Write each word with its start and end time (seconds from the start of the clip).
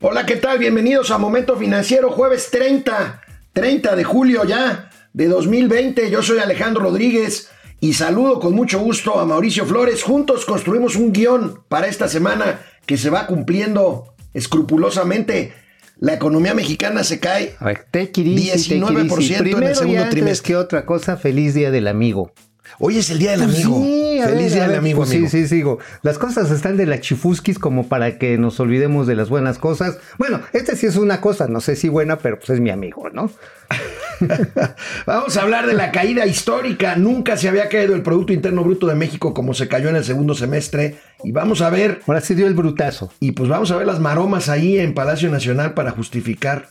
Hola, 0.00 0.26
¿qué 0.26 0.36
tal? 0.36 0.58
Bienvenidos 0.58 1.10
a 1.10 1.16
Momento 1.16 1.56
Financiero, 1.56 2.10
jueves 2.10 2.50
30, 2.50 3.22
30 3.54 3.96
de 3.96 4.04
julio 4.04 4.44
ya 4.44 4.90
de 5.14 5.26
2020. 5.26 6.10
Yo 6.10 6.22
soy 6.22 6.38
Alejandro 6.38 6.82
Rodríguez 6.82 7.48
y 7.80 7.94
saludo 7.94 8.38
con 8.38 8.54
mucho 8.54 8.78
gusto 8.78 9.18
a 9.18 9.24
Mauricio 9.24 9.64
Flores. 9.64 10.02
Juntos 10.02 10.44
construimos 10.44 10.96
un 10.96 11.12
guion 11.12 11.62
para 11.68 11.86
esta 11.86 12.08
semana 12.08 12.60
que 12.84 12.98
se 12.98 13.08
va 13.08 13.26
cumpliendo 13.26 14.14
escrupulosamente. 14.34 15.54
La 15.98 16.12
economía 16.12 16.52
mexicana 16.52 17.02
se 17.02 17.18
cae 17.18 17.56
A 17.58 17.64
ver, 17.64 17.86
take 17.90 18.20
it 18.20 18.26
easy, 18.38 18.78
19% 18.78 19.08
take 19.08 19.22
it 19.22 19.46
easy. 19.46 19.50
en 19.56 19.62
el 19.62 19.76
segundo 19.76 20.08
trimestre. 20.10 20.46
que 20.46 20.56
otra 20.56 20.84
cosa, 20.84 21.16
feliz 21.16 21.54
día 21.54 21.70
del 21.70 21.88
amigo. 21.88 22.32
Hoy 22.78 22.98
es 22.98 23.10
el 23.10 23.18
día 23.18 23.32
del 23.32 23.42
amigo. 23.42 23.78
Pues 23.78 23.86
Sí, 23.86 24.20
Feliz 24.22 24.42
ver, 24.44 24.52
día 24.52 24.68
del 24.68 24.78
amigo, 24.78 24.98
pues 24.98 25.10
amigo. 25.10 25.28
Sí, 25.28 25.42
sí, 25.42 25.48
sigo. 25.48 25.78
Las 26.02 26.18
cosas 26.18 26.50
están 26.50 26.76
de 26.76 26.86
la 26.86 27.00
chifuskis 27.00 27.58
como 27.58 27.88
para 27.88 28.18
que 28.18 28.38
nos 28.38 28.58
olvidemos 28.60 29.06
de 29.06 29.14
las 29.14 29.28
buenas 29.28 29.58
cosas. 29.58 29.98
Bueno, 30.18 30.40
esta 30.52 30.74
sí 30.76 30.86
es 30.86 30.96
una 30.96 31.20
cosa, 31.20 31.46
no 31.48 31.60
sé 31.60 31.76
si 31.76 31.88
buena, 31.88 32.18
pero 32.18 32.38
pues 32.38 32.50
es 32.50 32.60
mi 32.60 32.70
amigo, 32.70 33.08
¿no? 33.10 33.30
Vamos 35.06 35.36
a 35.36 35.42
hablar 35.42 35.66
de 35.66 35.74
la 35.74 35.92
caída 35.92 36.26
histórica. 36.26 36.96
Nunca 36.96 37.36
se 37.36 37.48
había 37.48 37.68
caído 37.68 37.94
el 37.94 38.02
Producto 38.02 38.32
Interno 38.32 38.64
Bruto 38.64 38.86
de 38.86 38.94
México 38.94 39.34
como 39.34 39.54
se 39.54 39.68
cayó 39.68 39.88
en 39.88 39.96
el 39.96 40.04
segundo 40.04 40.34
semestre. 40.34 40.96
Y 41.24 41.32
vamos 41.32 41.60
a 41.62 41.70
ver, 41.70 42.00
Ahora 42.06 42.20
sí 42.20 42.34
dio 42.34 42.46
el 42.46 42.54
brutazo. 42.54 43.12
y 43.20 43.32
pues 43.32 43.48
vamos 43.48 43.70
a 43.70 43.76
ver 43.76 43.86
las 43.86 44.00
maromas 44.00 44.48
ahí 44.48 44.78
en 44.78 44.94
Palacio 44.94 45.30
Nacional 45.30 45.74
para 45.74 45.90
justificar 45.90 46.68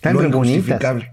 Tan 0.00 0.14
lo 0.14 0.24
injustificable. 0.24 1.12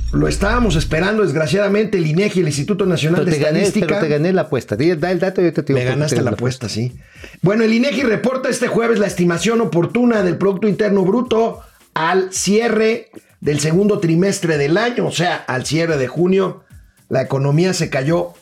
lo 0.11 0.27
estábamos 0.27 0.75
esperando, 0.75 1.23
desgraciadamente, 1.23 1.97
el 1.97 2.07
INEGI, 2.07 2.41
el 2.41 2.47
Instituto 2.47 2.85
Nacional 2.85 3.21
Pero 3.21 3.31
de 3.31 3.37
te, 3.37 3.43
gané, 3.43 3.59
Estadística. 3.59 3.87
pero 3.87 4.01
te 4.01 4.09
gané 4.09 4.33
la 4.33 4.41
apuesta. 4.41 4.75
Da 4.75 5.11
el 5.11 5.19
dato 5.19 5.41
y 5.41 5.45
yo 5.45 5.53
te 5.53 5.61
digo. 5.61 5.79
Me 5.79 5.85
ganaste 5.85 6.17
te 6.17 6.21
la 6.21 6.31
apuesta, 6.31 6.67
sí. 6.67 6.91
Bueno, 7.41 7.63
el 7.63 7.73
INEGI 7.73 8.03
reporta 8.03 8.49
este 8.49 8.67
jueves 8.67 8.99
la 8.99 9.07
estimación 9.07 9.61
oportuna 9.61 10.23
del 10.23 10.37
Producto 10.37 10.67
Interno 10.67 11.05
Bruto 11.05 11.61
al 11.93 12.33
cierre 12.33 13.11
del 13.39 13.59
segundo 13.59 13.99
trimestre 13.99 14.57
del 14.57 14.77
año, 14.77 15.05
o 15.07 15.11
sea, 15.11 15.35
al 15.35 15.65
cierre 15.65 15.97
de 15.97 16.07
junio, 16.07 16.63
la 17.09 17.21
economía 17.21 17.73
se 17.73 17.89
cayó 17.89 18.33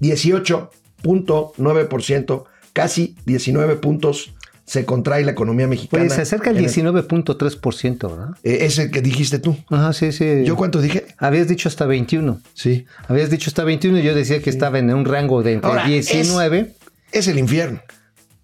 18.9%, 0.00 2.44
casi 2.72 3.16
19 3.24 3.76
puntos 3.76 4.34
se 4.72 4.86
contrae 4.86 5.22
la 5.22 5.32
economía 5.32 5.66
mexicana. 5.68 6.04
Pues 6.04 6.14
se 6.14 6.22
acerca 6.22 6.48
al 6.48 6.56
En 6.56 6.64
el- 6.64 6.70
19.3%, 6.70 8.08
¿verdad? 8.10 8.28
eh, 8.42 8.58
ese 8.62 8.90
que 8.90 9.02
dijiste 9.02 9.38
tú. 9.38 9.54
Ajá, 9.68 9.92
sí, 9.92 10.12
sí. 10.12 10.44
¿Yo 10.46 10.56
cuánto 10.56 10.80
dije? 10.80 11.08
Habías 11.18 11.46
dicho 11.46 11.68
hasta 11.68 11.84
21. 11.84 12.40
Sí. 12.54 12.86
Habías 13.06 13.28
dicho 13.28 13.50
hasta 13.50 13.64
21 13.64 13.98
y 13.98 14.02
yo 14.02 14.14
decía 14.14 14.40
que 14.40 14.48
estaba 14.48 14.78
en 14.78 14.92
un 14.94 15.04
rango 15.04 15.42
de 15.42 15.52
entre 15.52 15.68
Ahora, 15.70 15.84
19. 15.86 16.72
Es 17.10 17.28
el 17.28 17.38
infierno. 17.38 17.80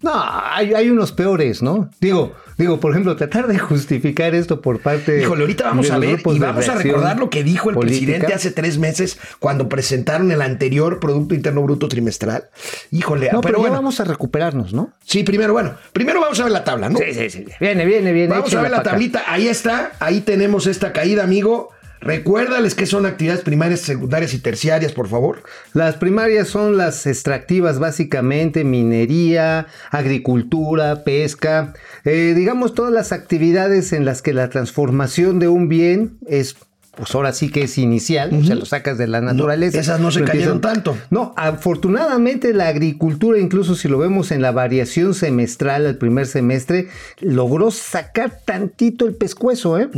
No, 0.01 0.11
hay, 0.13 0.75
hay 0.75 0.91
unos 0.91 1.11
peores, 1.11 1.63
¿no? 1.63 1.89
Digo, 1.99 2.33
digo, 2.59 2.79
por 2.79 2.91
ejemplo, 2.91 3.15
tratar 3.15 3.47
de 3.47 3.57
justificar 3.57 4.35
esto 4.35 4.61
por 4.61 4.79
parte 4.81 5.21
Híjole, 5.21 5.41
ahorita 5.41 5.63
vamos 5.63 5.87
de 5.87 5.93
a 5.93 5.97
ver 5.97 6.19
y 6.23 6.39
vamos 6.39 6.69
a 6.69 6.75
recordar 6.75 7.17
lo 7.17 7.29
que 7.31 7.43
dijo 7.43 7.69
el 7.71 7.75
política. 7.75 8.05
presidente 8.05 8.33
hace 8.35 8.51
tres 8.51 8.77
meses 8.77 9.17
cuando 9.39 9.67
presentaron 9.67 10.31
el 10.31 10.41
anterior 10.43 10.99
Producto 10.99 11.33
Interno 11.33 11.63
Bruto 11.63 11.87
trimestral. 11.87 12.49
Híjole, 12.91 13.29
No, 13.31 13.41
pero, 13.41 13.41
pero, 13.41 13.57
ya 13.57 13.61
bueno. 13.61 13.75
vamos 13.75 13.99
a 13.99 14.03
recuperarnos, 14.03 14.73
¿no? 14.73 14.93
Sí, 15.03 15.23
primero, 15.23 15.53
bueno, 15.53 15.73
primero 15.93 16.21
vamos 16.21 16.39
a 16.39 16.43
ver 16.43 16.51
la 16.51 16.63
tabla, 16.63 16.89
¿no? 16.89 16.99
sí, 16.99 17.29
sí. 17.29 17.45
Viene, 17.59 17.85
viene, 17.85 18.11
viene. 18.11 18.27
Vamos 18.29 18.53
a 18.53 18.61
ver 18.61 18.71
la 18.71 18.77
acá. 18.79 18.91
tablita, 18.91 19.23
ahí 19.27 19.47
está, 19.47 19.93
ahí 19.99 20.21
tenemos 20.21 20.67
esta 20.67 20.91
caída, 20.93 21.23
amigo. 21.23 21.71
Recuérdales 22.01 22.75
que 22.75 22.85
son 22.85 23.05
actividades 23.05 23.43
primarias, 23.43 23.81
secundarias 23.81 24.33
y 24.33 24.39
terciarias, 24.39 24.93
por 24.93 25.09
favor. 25.09 25.43
Las 25.73 25.95
primarias 25.95 26.47
son 26.47 26.77
las 26.77 27.05
extractivas, 27.05 27.77
básicamente, 27.77 28.63
minería, 28.63 29.67
agricultura, 29.91 31.03
pesca, 31.03 31.73
eh, 32.05 32.33
digamos 32.35 32.73
todas 32.73 32.93
las 32.93 33.11
actividades 33.11 33.91
en 33.91 34.05
las 34.05 34.21
que 34.21 34.33
la 34.33 34.49
transformación 34.49 35.39
de 35.39 35.49
un 35.49 35.67
bien 35.67 36.17
es, 36.25 36.55
pues 36.95 37.13
ahora 37.15 37.31
sí 37.33 37.49
que 37.49 37.63
es 37.63 37.77
inicial, 37.77 38.33
o 38.33 38.43
sea, 38.43 38.55
lo 38.55 38.65
sacas 38.65 38.97
de 38.97 39.07
la 39.07 39.21
naturaleza. 39.21 39.79
esas 39.79 39.99
no 40.01 40.11
se 40.11 40.23
cayeron 40.23 40.55
empiezan- 40.57 40.73
tanto. 40.83 40.97
No, 41.09 41.33
afortunadamente 41.37 42.53
la 42.53 42.67
agricultura, 42.67 43.39
incluso 43.39 43.75
si 43.75 43.87
lo 43.87 43.97
vemos 43.97 44.31
en 44.31 44.41
la 44.41 44.51
variación 44.51 45.13
semestral 45.13 45.85
al 45.85 45.97
primer 45.97 46.25
semestre, 46.27 46.87
logró 47.21 47.71
sacar 47.71 48.39
tantito 48.43 49.05
el 49.07 49.15
pescuezo, 49.15 49.79
¿eh? 49.79 49.89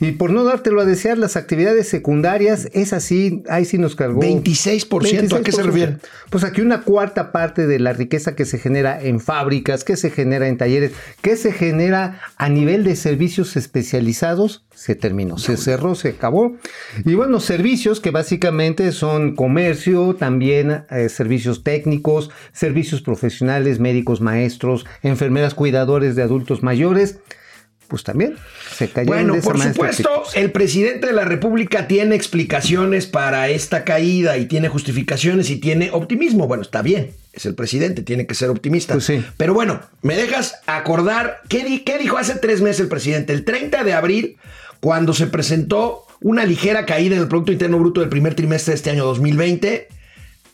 Y 0.00 0.12
por 0.12 0.30
no 0.30 0.44
dártelo 0.44 0.80
a 0.80 0.84
desear, 0.84 1.16
las 1.16 1.36
actividades 1.36 1.88
secundarias, 1.88 2.68
es 2.72 2.92
así, 2.92 3.42
ahí 3.48 3.64
sí 3.64 3.78
nos 3.78 3.96
cargó. 3.96 4.20
26%, 4.20 5.36
¿a 5.36 5.42
qué 5.42 5.52
se 5.52 5.62
refiere? 5.62 5.98
Pues 6.28 6.44
aquí 6.44 6.60
una 6.60 6.82
cuarta 6.82 7.32
parte 7.32 7.66
de 7.66 7.78
la 7.78 7.92
riqueza 7.92 8.34
que 8.34 8.44
se 8.44 8.58
genera 8.58 9.00
en 9.02 9.20
fábricas, 9.20 9.84
que 9.84 9.96
se 9.96 10.10
genera 10.10 10.48
en 10.48 10.58
talleres, 10.58 10.92
que 11.22 11.36
se 11.36 11.52
genera 11.52 12.20
a 12.36 12.48
nivel 12.48 12.84
de 12.84 12.96
servicios 12.96 13.56
especializados, 13.56 14.64
se 14.74 14.94
terminó, 14.94 15.38
se 15.38 15.56
cerró, 15.56 15.94
se 15.94 16.08
acabó. 16.10 16.56
Y 17.04 17.14
bueno, 17.14 17.38
servicios 17.40 18.00
que 18.00 18.10
básicamente 18.10 18.90
son 18.92 19.36
comercio, 19.36 20.14
también 20.18 20.84
eh, 20.90 21.08
servicios 21.08 21.62
técnicos, 21.62 22.30
servicios 22.52 23.00
profesionales, 23.02 23.78
médicos, 23.78 24.20
maestros, 24.20 24.84
enfermeras, 25.02 25.54
cuidadores 25.54 26.16
de 26.16 26.22
adultos 26.22 26.62
mayores, 26.62 27.18
pues 27.88 28.04
también 28.04 28.36
se 28.74 28.88
cayeron 28.88 29.06
Bueno, 29.06 29.32
de 29.34 29.40
esa 29.40 29.50
por 29.50 29.60
supuesto, 29.60 30.22
el 30.34 30.50
presidente 30.50 31.06
de 31.08 31.12
la 31.12 31.24
República 31.26 31.86
tiene 31.86 32.14
explicaciones 32.14 33.06
para 33.06 33.50
esta 33.50 33.84
caída 33.84 34.38
y 34.38 34.46
tiene 34.46 34.68
justificaciones 34.70 35.50
y 35.50 35.56
tiene 35.56 35.90
optimismo. 35.92 36.46
Bueno, 36.48 36.62
está 36.62 36.80
bien, 36.80 37.10
es 37.34 37.44
el 37.44 37.54
presidente, 37.54 38.00
tiene 38.02 38.26
que 38.26 38.34
ser 38.34 38.48
optimista. 38.48 38.94
Pues 38.94 39.04
sí. 39.04 39.22
Pero 39.36 39.52
bueno, 39.52 39.80
me 40.00 40.16
dejas 40.16 40.54
acordar, 40.66 41.42
¿qué, 41.50 41.64
di- 41.64 41.80
qué 41.80 41.98
dijo 41.98 42.16
hace 42.16 42.36
tres 42.36 42.62
meses 42.62 42.80
el 42.80 42.88
presidente? 42.88 43.34
El 43.34 43.44
30 43.44 43.84
de 43.84 43.92
abril, 43.92 44.36
cuando 44.82 45.14
se 45.14 45.28
presentó 45.28 46.06
una 46.20 46.44
ligera 46.44 46.84
caída 46.84 47.14
en 47.14 47.22
el 47.22 47.28
Producto 47.28 47.52
Interno 47.52 47.78
Bruto 47.78 48.00
del 48.00 48.08
primer 48.08 48.34
trimestre 48.34 48.72
de 48.72 48.76
este 48.76 48.90
año 48.90 49.04
2020. 49.04 49.86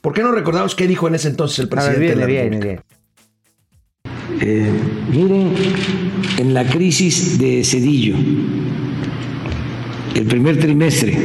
¿Por 0.02 0.12
qué 0.12 0.22
no 0.22 0.32
recordamos 0.32 0.74
qué 0.74 0.86
dijo 0.86 1.08
en 1.08 1.14
ese 1.14 1.28
entonces 1.28 1.60
el 1.60 1.64
A 1.72 1.82
ver, 1.82 1.96
presidente 1.96 2.20
de 2.20 2.26
viene, 2.26 2.50
la 2.50 2.58
viene, 2.58 2.60
viene. 2.60 2.80
Eh, 4.42 4.70
miren, 5.10 5.54
en 6.36 6.52
la 6.52 6.66
crisis 6.66 7.38
de 7.38 7.64
Cedillo, 7.64 8.16
el 10.14 10.26
primer 10.26 10.58
trimestre, 10.58 11.16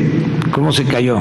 ¿cómo 0.54 0.72
se 0.72 0.86
cayó? 0.86 1.20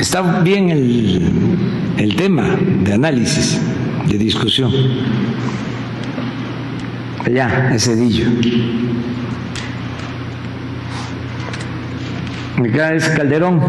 Está 0.00 0.40
bien 0.40 0.70
el, 0.70 1.30
el 1.96 2.16
tema 2.16 2.58
de 2.82 2.92
análisis, 2.92 3.60
de 4.08 4.18
discusión. 4.18 4.72
Allá, 7.24 7.74
es 7.74 7.84
Cedillo. 7.84 8.26
Acá 12.56 12.94
es 12.94 13.08
Calderón. 13.10 13.60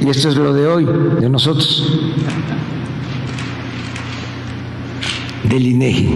Y 0.00 0.08
esto 0.08 0.28
es 0.28 0.36
lo 0.36 0.52
de 0.52 0.66
hoy, 0.66 0.86
de 1.20 1.28
nosotros, 1.28 2.00
del 5.44 5.66
INEGI. 5.66 6.14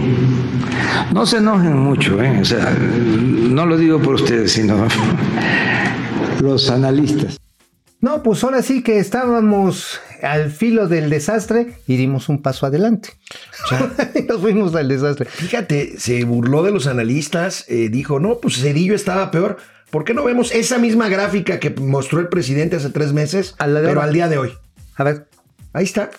No 1.13 1.25
se 1.25 1.37
enojen 1.37 1.77
mucho, 1.77 2.21
¿eh? 2.21 2.39
o 2.39 2.45
sea, 2.45 2.73
no 2.73 3.65
lo 3.65 3.77
digo 3.77 3.99
por 3.99 4.15
ustedes, 4.15 4.53
sino 4.53 4.87
los 6.41 6.69
analistas. 6.69 7.37
No, 8.01 8.23
pues 8.23 8.43
ahora 8.43 8.63
sí 8.63 8.81
que 8.83 8.97
estábamos 8.97 9.99
al 10.23 10.51
filo 10.51 10.87
del 10.87 11.09
desastre 11.09 11.75
y 11.87 11.97
dimos 11.97 12.29
un 12.29 12.41
paso 12.41 12.65
adelante. 12.65 13.09
Y 14.15 14.23
nos 14.27 14.41
fuimos 14.41 14.73
al 14.75 14.87
desastre. 14.87 15.27
Fíjate, 15.29 15.99
se 15.99 16.23
burló 16.23 16.63
de 16.63 16.71
los 16.71 16.87
analistas, 16.87 17.65
eh, 17.67 17.89
dijo, 17.89 18.19
no, 18.19 18.39
pues 18.39 18.59
Cedillo 18.59 18.95
estaba 18.95 19.29
peor. 19.31 19.57
¿Por 19.91 20.03
qué 20.03 20.13
no 20.13 20.23
vemos 20.23 20.51
esa 20.51 20.79
misma 20.79 21.09
gráfica 21.09 21.59
que 21.59 21.69
mostró 21.69 22.19
el 22.19 22.27
presidente 22.29 22.75
hace 22.77 22.89
tres 22.89 23.13
meses, 23.13 23.55
A 23.59 23.67
la 23.67 23.81
de 23.81 23.87
pero 23.89 23.99
ahora. 23.99 24.07
al 24.07 24.13
día 24.13 24.27
de 24.29 24.37
hoy? 24.37 24.53
A 24.95 25.03
ver, 25.03 25.27
Ahí 25.73 25.83
está. 25.85 26.09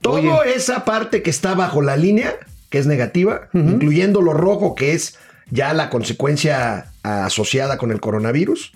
Todo 0.00 0.14
Oye. 0.14 0.54
esa 0.54 0.84
parte 0.84 1.22
que 1.22 1.30
está 1.30 1.54
bajo 1.54 1.82
la 1.82 1.96
línea, 1.96 2.34
que 2.70 2.78
es 2.78 2.86
negativa, 2.86 3.48
incluyendo 3.52 4.20
lo 4.22 4.32
rojo, 4.32 4.74
que 4.74 4.92
es 4.92 5.18
ya 5.50 5.72
la 5.72 5.90
consecuencia 5.90 6.92
asociada 7.02 7.78
con 7.78 7.90
el 7.90 8.00
coronavirus, 8.00 8.72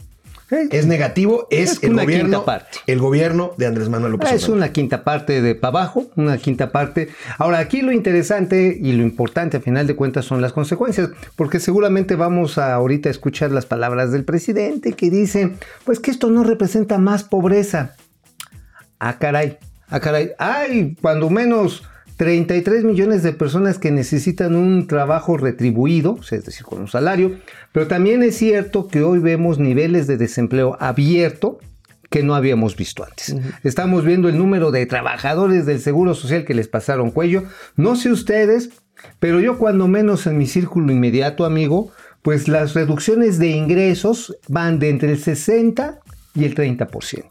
es 0.51 0.87
negativo, 0.87 1.47
es, 1.51 1.73
es 1.73 1.83
el 1.83 1.93
una 1.93 2.03
gobierno, 2.03 2.39
quinta 2.39 2.45
parte. 2.45 2.79
el 2.87 2.99
gobierno 2.99 3.53
de 3.59 3.67
Andrés 3.67 3.89
Manuel 3.89 4.13
López 4.13 4.33
Es 4.33 4.49
una 4.49 4.73
quinta 4.73 5.05
parte 5.05 5.43
de 5.43 5.55
para 5.55 5.69
abajo, 5.69 6.07
una 6.17 6.39
quinta 6.39 6.73
parte. 6.73 7.09
Ahora, 7.37 7.59
aquí 7.59 7.83
lo 7.83 7.93
interesante 7.93 8.79
y 8.81 8.93
lo 8.93 9.03
importante 9.03 9.59
a 9.59 9.61
final 9.61 9.87
de 9.87 9.95
cuentas 9.97 10.25
son 10.25 10.41
las 10.41 10.53
consecuencias, 10.53 11.11
porque 11.37 11.61
seguramente 11.61 12.17
vamos 12.17 12.57
a 12.59 12.75
ahorita 12.75 13.09
a 13.09 13.13
escuchar 13.13 13.51
las 13.51 13.67
palabras 13.67 14.11
del 14.11 14.25
presidente 14.25 14.93
que 14.93 15.11
dice, 15.11 15.55
pues 15.85 16.01
que 16.01 16.11
esto 16.11 16.31
no 16.31 16.45
representa 16.45 16.99
más 16.99 17.25
pobreza. 17.25 17.97
Ah, 18.99 19.19
caray, 19.19 19.59
ah, 19.89 20.01
caray. 20.01 20.33
Hay 20.39 20.97
cuando 21.01 21.31
menos 21.31 21.83
33 22.19 22.83
millones 22.83 23.23
de 23.23 23.33
personas 23.33 23.79
que 23.79 23.93
necesitan 23.93 24.57
un 24.57 24.89
trabajo 24.89 25.37
retribuido, 25.37 26.19
es 26.31 26.45
decir, 26.45 26.65
con 26.65 26.81
un 26.81 26.89
salario, 26.89 27.39
pero 27.71 27.87
también 27.87 28.25
es 28.25 28.37
cierto 28.37 28.89
que 28.89 29.03
hoy 29.03 29.21
vemos 29.21 29.61
niveles 29.61 30.09
de 30.09 30.17
desempleo 30.17 30.77
abierto 30.81 31.61
que 32.11 32.25
no 32.25 32.35
habíamos 32.35 32.75
visto 32.77 33.05
antes. 33.05 33.37
Estamos 33.63 34.05
viendo 34.05 34.29
el 34.29 34.37
número 34.37 34.73
de 34.73 34.85
trabajadores 34.87 35.65
del 35.65 35.79
Seguro 35.79 36.15
Social 36.15 36.45
que 36.45 36.55
les 36.55 36.67
pasaron 36.67 37.13
cuello. 37.13 37.45
No 37.77 37.95
sé 37.95 38.11
ustedes, 38.11 38.71
pero 39.21 39.39
yo 39.39 39.57
cuando 39.57 39.87
menos 39.87 40.27
en 40.27 40.39
mi 40.39 40.47
círculo 40.47 40.91
inmediato, 40.91 41.45
amigo, 41.45 41.93
pues 42.23 42.49
las 42.49 42.75
reducciones 42.75 43.39
de 43.39 43.51
ingresos 43.51 44.37
van 44.49 44.81
de 44.81 44.89
entre 44.89 45.13
el 45.13 45.21
60 45.21 46.01
y 46.35 46.45
el 46.45 46.57
30%. 46.57 47.25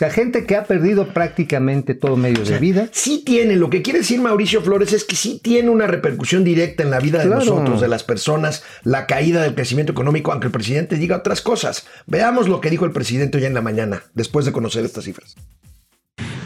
O 0.00 0.02
sea, 0.02 0.08
gente 0.08 0.46
que 0.46 0.56
ha 0.56 0.64
perdido 0.64 1.08
prácticamente 1.08 1.92
todo 1.92 2.16
medio 2.16 2.42
de 2.42 2.58
vida. 2.58 2.88
Sí 2.90 3.22
tiene, 3.22 3.56
lo 3.56 3.68
que 3.68 3.82
quiere 3.82 3.98
decir 3.98 4.18
Mauricio 4.18 4.62
Flores 4.62 4.94
es 4.94 5.04
que 5.04 5.14
sí 5.14 5.42
tiene 5.44 5.68
una 5.68 5.86
repercusión 5.86 6.42
directa 6.42 6.82
en 6.82 6.90
la 6.90 7.00
vida 7.00 7.18
de 7.18 7.26
nosotros, 7.26 7.82
de 7.82 7.88
las 7.88 8.02
personas, 8.02 8.64
la 8.82 9.06
caída 9.06 9.42
del 9.42 9.54
crecimiento 9.54 9.92
económico, 9.92 10.32
aunque 10.32 10.46
el 10.46 10.52
presidente 10.52 10.96
diga 10.96 11.18
otras 11.18 11.42
cosas. 11.42 11.86
Veamos 12.06 12.48
lo 12.48 12.62
que 12.62 12.70
dijo 12.70 12.86
el 12.86 12.92
presidente 12.92 13.36
hoy 13.36 13.44
en 13.44 13.52
la 13.52 13.60
mañana, 13.60 14.02
después 14.14 14.46
de 14.46 14.52
conocer 14.52 14.86
estas 14.86 15.04
cifras. 15.04 15.36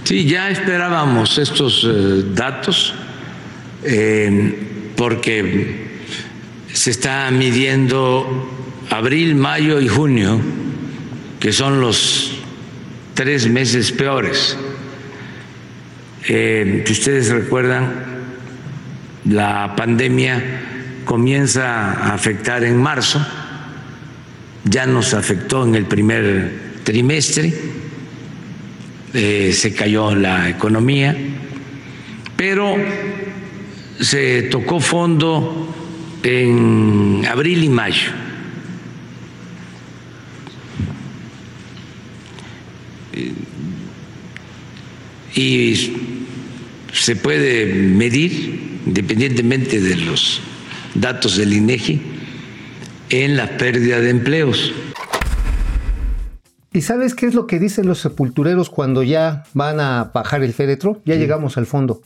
Sí, 0.03 0.27
ya 0.27 0.51
esperábamos 0.51 1.39
estos 1.39 1.89
eh, 1.89 2.25
datos 2.35 2.93
eh, 3.85 4.93
porque 4.97 6.01
se 6.73 6.91
está 6.91 7.31
midiendo 7.31 8.51
abril, 8.91 9.37
mayo 9.37 9.81
y 9.81 9.87
junio, 9.87 10.41
que 11.39 11.53
son 11.53 11.81
los 11.81 12.44
tres 13.15 13.49
meses 13.49 13.93
peores. 13.93 14.57
Eh, 16.29 16.83
si 16.87 16.93
ustedes 16.93 17.31
recuerdan, 17.31 17.93
la 19.25 19.75
pandemia 19.77 21.03
comienza 21.05 21.93
a 21.93 22.15
afectar 22.15 22.65
en 22.65 22.77
marzo, 22.77 23.25
ya 24.65 24.87
nos 24.87 25.15
afectó 25.15 25.65
en 25.65 25.75
el 25.75 25.87
primer 25.87 26.75
trimestre 26.85 27.53
eh, 29.17 29.53
se 29.53 29.73
cayó 29.73 30.13
la 30.13 30.49
economía, 30.49 31.17
pero 32.37 32.75
se 34.01 34.43
tocó 34.43 34.81
fondo 34.81 35.73
en 36.25 37.25
abril 37.31 37.63
y 37.63 37.69
mayo. 37.69 38.11
Y 45.35 45.97
se 46.93 47.17
puede 47.17 47.67
medir, 47.67 48.81
independientemente 48.87 49.81
de 49.81 49.97
los 49.97 50.41
datos 50.95 51.37
del 51.37 51.53
INEGI, 51.53 52.01
en 53.11 53.37
la 53.37 53.57
pérdida 53.59 54.01
de 54.01 54.11
empleos. 54.11 54.73
¿Y 56.73 56.81
sabes 56.81 57.15
qué 57.15 57.27
es 57.27 57.35
lo 57.35 57.47
que 57.47 57.61
dicen 57.61 57.87
los 57.87 58.01
sepultureros 58.01 58.69
cuando 58.69 59.03
ya 59.05 59.45
van 59.55 59.79
a 59.79 60.11
bajar 60.13 60.43
el 60.43 60.53
féretro? 60.53 61.01
Ya 61.05 61.15
llegamos 61.15 61.57
al 61.57 61.67
fondo. 61.67 62.03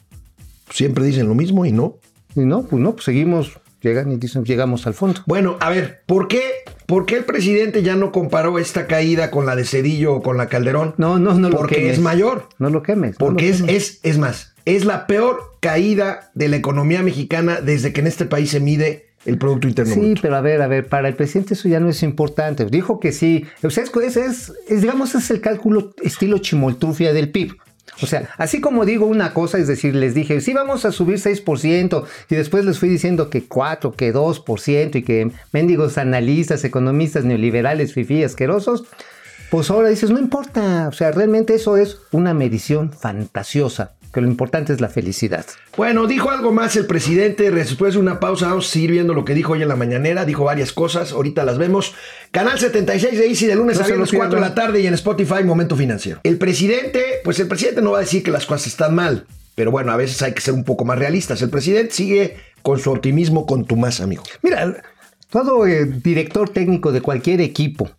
Siempre 0.70 1.04
dicen 1.04 1.26
lo 1.26 1.34
mismo 1.34 1.64
y 1.64 1.72
no. 1.72 1.96
Y 2.34 2.40
no, 2.40 2.64
pues 2.64 2.82
no, 2.82 2.92
pues 2.92 3.04
seguimos, 3.04 3.58
llegan 3.80 4.12
y 4.12 4.16
dicen, 4.16 4.44
llegamos 4.44 4.86
al 4.86 4.92
fondo. 4.92 5.22
Bueno, 5.26 5.56
a 5.60 5.70
ver, 5.70 6.02
¿por 6.04 6.28
qué, 6.28 6.42
¿por 6.88 7.06
qué 7.06 7.16
el 7.18 7.24
presidente 7.24 7.84
ya 7.84 7.94
no 7.94 8.10
comparó 8.10 8.58
esta 8.58 8.88
caída 8.88 9.30
con 9.30 9.46
la 9.46 9.54
de 9.54 9.64
Cedillo 9.64 10.14
o 10.14 10.22
con 10.22 10.36
la 10.36 10.48
Calderón? 10.48 10.94
No, 10.96 11.20
no, 11.20 11.34
no 11.34 11.50
lo 11.50 11.56
Porque 11.56 11.76
quemes. 11.76 11.92
es 11.92 11.98
mayor. 12.00 12.48
No 12.58 12.70
lo 12.70 12.82
quemes. 12.82 13.12
no 13.12 13.18
Porque 13.18 13.44
lo 13.46 13.50
es, 13.52 13.56
quemes. 13.62 13.74
es, 13.76 14.00
es 14.02 14.18
más, 14.18 14.54
es 14.64 14.84
la 14.84 15.06
peor 15.06 15.56
caída 15.60 16.30
de 16.34 16.48
la 16.48 16.56
economía 16.56 17.02
mexicana 17.02 17.60
desde 17.60 17.92
que 17.92 18.00
en 18.00 18.06
este 18.08 18.24
país 18.24 18.50
se 18.50 18.58
mide 18.60 19.04
el 19.26 19.36
Producto 19.36 19.68
Interno 19.68 19.92
Sí, 19.92 20.00
Bruto. 20.00 20.22
pero 20.22 20.36
a 20.36 20.40
ver, 20.40 20.62
a 20.62 20.68
ver, 20.68 20.86
para 20.88 21.08
el 21.08 21.14
presidente 21.14 21.54
eso 21.54 21.68
ya 21.68 21.80
no 21.80 21.88
es 21.90 22.02
importante. 22.02 22.64
Dijo 22.66 22.98
que 23.00 23.12
sí. 23.12 23.44
O 23.62 23.68
sea, 23.70 23.84
es, 23.84 23.90
es, 23.94 24.16
es- 24.16 24.52
es, 24.68 24.80
digamos, 24.80 25.14
es 25.14 25.30
el 25.30 25.40
cálculo 25.40 25.92
estilo 26.02 26.38
chimoltrufia 26.38 27.12
del 27.12 27.30
PIB. 27.30 27.52
O 28.00 28.06
sea, 28.06 28.28
así 28.36 28.60
como 28.60 28.84
digo 28.84 29.06
una 29.06 29.34
cosa, 29.34 29.58
es 29.58 29.66
decir, 29.66 29.94
les 29.94 30.14
dije, 30.14 30.40
sí 30.40 30.52
vamos 30.52 30.84
a 30.84 30.92
subir 30.92 31.18
6%, 31.18 32.04
y 32.30 32.34
después 32.34 32.64
les 32.64 32.78
fui 32.78 32.88
diciendo 32.88 33.30
que 33.30 33.46
4, 33.46 33.92
que 33.92 34.14
2%, 34.14 34.96
y 34.96 35.02
que 35.02 35.30
mendigos 35.52 35.98
analistas, 35.98 36.64
economistas 36.64 37.24
neoliberales, 37.24 37.94
fifí, 37.94 38.22
asquerosos, 38.22 38.84
pues 39.50 39.70
ahora 39.70 39.88
dices, 39.88 40.10
no 40.10 40.18
importa. 40.18 40.88
O 40.88 40.92
sea, 40.92 41.10
realmente 41.10 41.54
eso 41.54 41.76
es 41.76 41.98
una 42.12 42.34
medición 42.34 42.92
fantasiosa, 42.92 43.92
que 44.12 44.20
lo 44.20 44.26
importante 44.26 44.72
es 44.72 44.80
la 44.80 44.88
felicidad. 44.88 45.44
Bueno, 45.76 46.06
dijo 46.06 46.30
algo 46.30 46.52
más 46.52 46.76
el 46.76 46.86
presidente. 46.86 47.50
Después 47.50 47.94
de 47.94 48.00
una 48.00 48.20
pausa, 48.20 48.48
vamos 48.48 48.68
a 48.68 48.72
seguir 48.72 48.92
viendo 48.92 49.14
lo 49.14 49.24
que 49.24 49.34
dijo 49.34 49.52
hoy 49.52 49.62
en 49.62 49.68
la 49.68 49.76
mañanera. 49.76 50.24
Dijo 50.24 50.44
varias 50.44 50.72
cosas. 50.72 51.12
Ahorita 51.12 51.44
las 51.44 51.58
vemos. 51.58 51.94
Canal 52.30 52.58
76 52.58 53.18
de 53.18 53.26
Easy 53.26 53.46
de 53.46 53.56
lunes 53.56 53.78
No 53.78 53.84
a 53.84 53.86
viernes, 53.86 54.10
4 54.12 54.34
de 54.34 54.40
la 54.40 54.54
tarde 54.54 54.80
y 54.80 54.86
en 54.86 54.94
Spotify, 54.94 55.44
Momento 55.44 55.76
Financiero. 55.76 56.20
El 56.24 56.38
presidente, 56.38 57.20
pues 57.24 57.38
el 57.40 57.48
presidente 57.48 57.82
no 57.82 57.92
va 57.92 57.98
a 57.98 58.02
decir 58.02 58.22
que 58.22 58.30
las 58.30 58.46
cosas 58.46 58.68
están 58.68 58.94
mal. 58.94 59.26
Pero 59.54 59.70
bueno, 59.70 59.92
a 59.92 59.96
veces 59.96 60.22
hay 60.22 60.32
que 60.32 60.40
ser 60.40 60.54
un 60.54 60.64
poco 60.64 60.84
más 60.84 60.98
realistas. 60.98 61.42
El 61.42 61.50
presidente 61.50 61.92
sigue 61.92 62.36
con 62.62 62.78
su 62.78 62.90
optimismo 62.92 63.44
contumaz, 63.44 64.00
amigo. 64.00 64.22
Mira, 64.42 64.82
todo 65.30 65.66
eh, 65.66 65.84
director 65.84 66.48
técnico 66.48 66.92
de 66.92 67.00
cualquier 67.00 67.40
equipo 67.40 67.90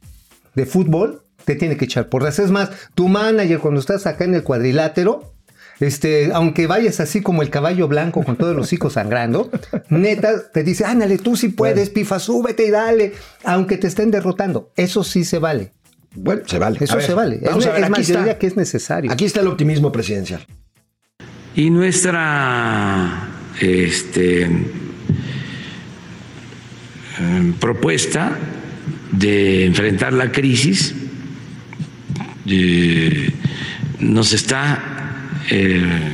de 0.55 0.65
fútbol 0.65 1.23
te 1.45 1.55
tiene 1.55 1.77
que 1.77 1.85
echar 1.85 2.09
porras. 2.09 2.39
Es 2.39 2.51
más, 2.51 2.69
tu 2.95 3.07
manager 3.07 3.59
cuando 3.59 3.79
estás 3.79 4.05
acá 4.07 4.23
en 4.23 4.35
el 4.35 4.43
cuadrilátero, 4.43 5.33
este, 5.79 6.31
aunque 6.33 6.67
vayas 6.67 6.99
así 6.99 7.21
como 7.21 7.41
el 7.41 7.49
caballo 7.49 7.87
blanco 7.87 8.23
con 8.23 8.35
todos 8.35 8.55
los 8.55 8.65
hocicos 8.65 8.93
sangrando, 8.93 9.49
neta 9.89 10.51
te 10.51 10.63
dice, 10.63 10.85
ándale, 10.85 11.17
tú 11.17 11.35
sí 11.35 11.49
puedes, 11.49 11.89
pifa, 11.89 12.19
súbete 12.19 12.65
y 12.67 12.69
dale, 12.69 13.13
aunque 13.43 13.77
te 13.77 13.87
estén 13.87 14.11
derrotando. 14.11 14.71
Eso 14.75 15.03
sí 15.03 15.23
se 15.23 15.39
vale. 15.39 15.71
Bueno, 16.15 16.41
se 16.45 16.59
vale. 16.59 16.77
Eso 16.81 16.93
A 16.93 16.97
ver, 16.97 17.05
se 17.05 17.13
vale. 17.13 17.39
Vamos 17.43 17.63
es, 17.63 17.69
a 17.69 17.73
ver, 17.73 17.79
es 17.79 17.85
aquí 17.85 17.91
más, 17.91 17.99
yo 17.99 18.13
está. 18.13 18.19
diría 18.19 18.37
que 18.39 18.47
es 18.47 18.57
necesario. 18.57 19.11
Aquí 19.11 19.25
está 19.25 19.41
el 19.41 19.47
optimismo 19.47 19.91
presidencial. 19.91 20.45
Y 21.55 21.69
nuestra 21.69 23.27
este, 23.61 24.43
eh, 27.19 27.53
propuesta 27.59 28.37
de 29.11 29.65
enfrentar 29.65 30.13
la 30.13 30.31
crisis 30.31 30.95
eh, 32.45 33.33
nos 33.99 34.33
está 34.33 34.98
eh, 35.51 36.11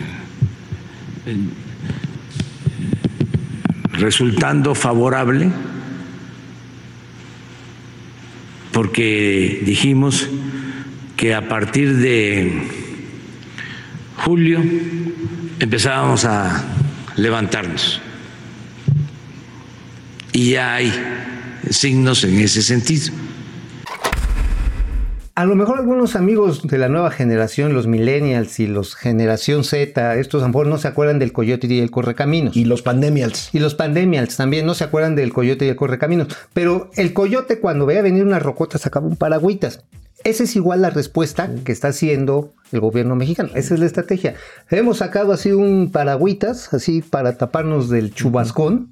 resultando 3.94 4.76
favorable 4.76 5.52
porque 8.72 9.62
dijimos 9.66 10.28
que 11.16 11.34
a 11.34 11.48
partir 11.48 11.96
de 11.96 12.68
julio 14.18 14.62
empezábamos 15.60 16.26
a 16.26 16.66
levantarnos. 17.16 18.02
Y 20.34 20.52
ya 20.52 20.76
hay 20.76 20.92
signos 21.70 22.26
en 22.26 22.40
ese 22.40 22.62
sentido. 22.62 23.14
A 25.38 25.44
lo 25.44 25.56
mejor 25.56 25.80
algunos 25.80 26.16
amigos 26.16 26.66
de 26.66 26.78
la 26.78 26.88
nueva 26.88 27.12
generación, 27.12 27.74
los 27.74 27.88
millennials 27.88 28.58
y 28.62 28.68
los 28.68 28.96
generación 28.96 29.66
Z, 29.66 30.16
estos 30.16 30.42
a 30.42 30.46
lo 30.46 30.54
mejor 30.54 30.68
no 30.68 30.78
se 30.78 30.88
acuerdan 30.88 31.20
del 31.20 31.34
coyote 31.34 31.68
y 31.68 31.82
el 31.82 31.92
correcaminos. 31.92 32.56
Y 32.56 32.64
los 32.64 32.82
pandemials. 32.82 33.50
Y 33.52 33.60
los 33.60 33.76
pandemials 33.76 34.38
también 34.38 34.66
no 34.66 34.76
se 34.76 34.86
acuerdan 34.86 35.14
del 35.14 35.34
coyote 35.34 35.66
y 35.66 35.68
el 35.68 35.76
correcaminos. 35.76 36.30
Pero 36.54 36.90
el 36.96 37.12
coyote 37.12 37.60
cuando 37.60 37.86
veía 37.86 38.02
venir 38.02 38.24
una 38.24 38.40
rocota 38.40 38.78
sacaba 38.78 39.08
un 39.08 39.18
paragüitas. 39.18 39.84
Esa 40.24 40.44
es 40.44 40.56
igual 40.56 40.82
la 40.82 40.90
respuesta 40.90 41.52
que 41.66 41.74
está 41.74 41.90
haciendo 41.90 42.54
el 42.72 42.80
gobierno 42.80 43.18
mexicano. 43.18 43.50
Esa 43.56 43.74
es 43.74 43.82
la 43.82 43.88
estrategia. 43.88 44.36
Hemos 44.70 45.00
sacado 45.00 45.34
así 45.34 45.52
un 45.52 45.92
paragüitas, 45.92 46.74
así 46.74 47.02
para 47.02 47.38
taparnos 47.38 47.90
del 47.90 48.14
chubascón. 48.14 48.90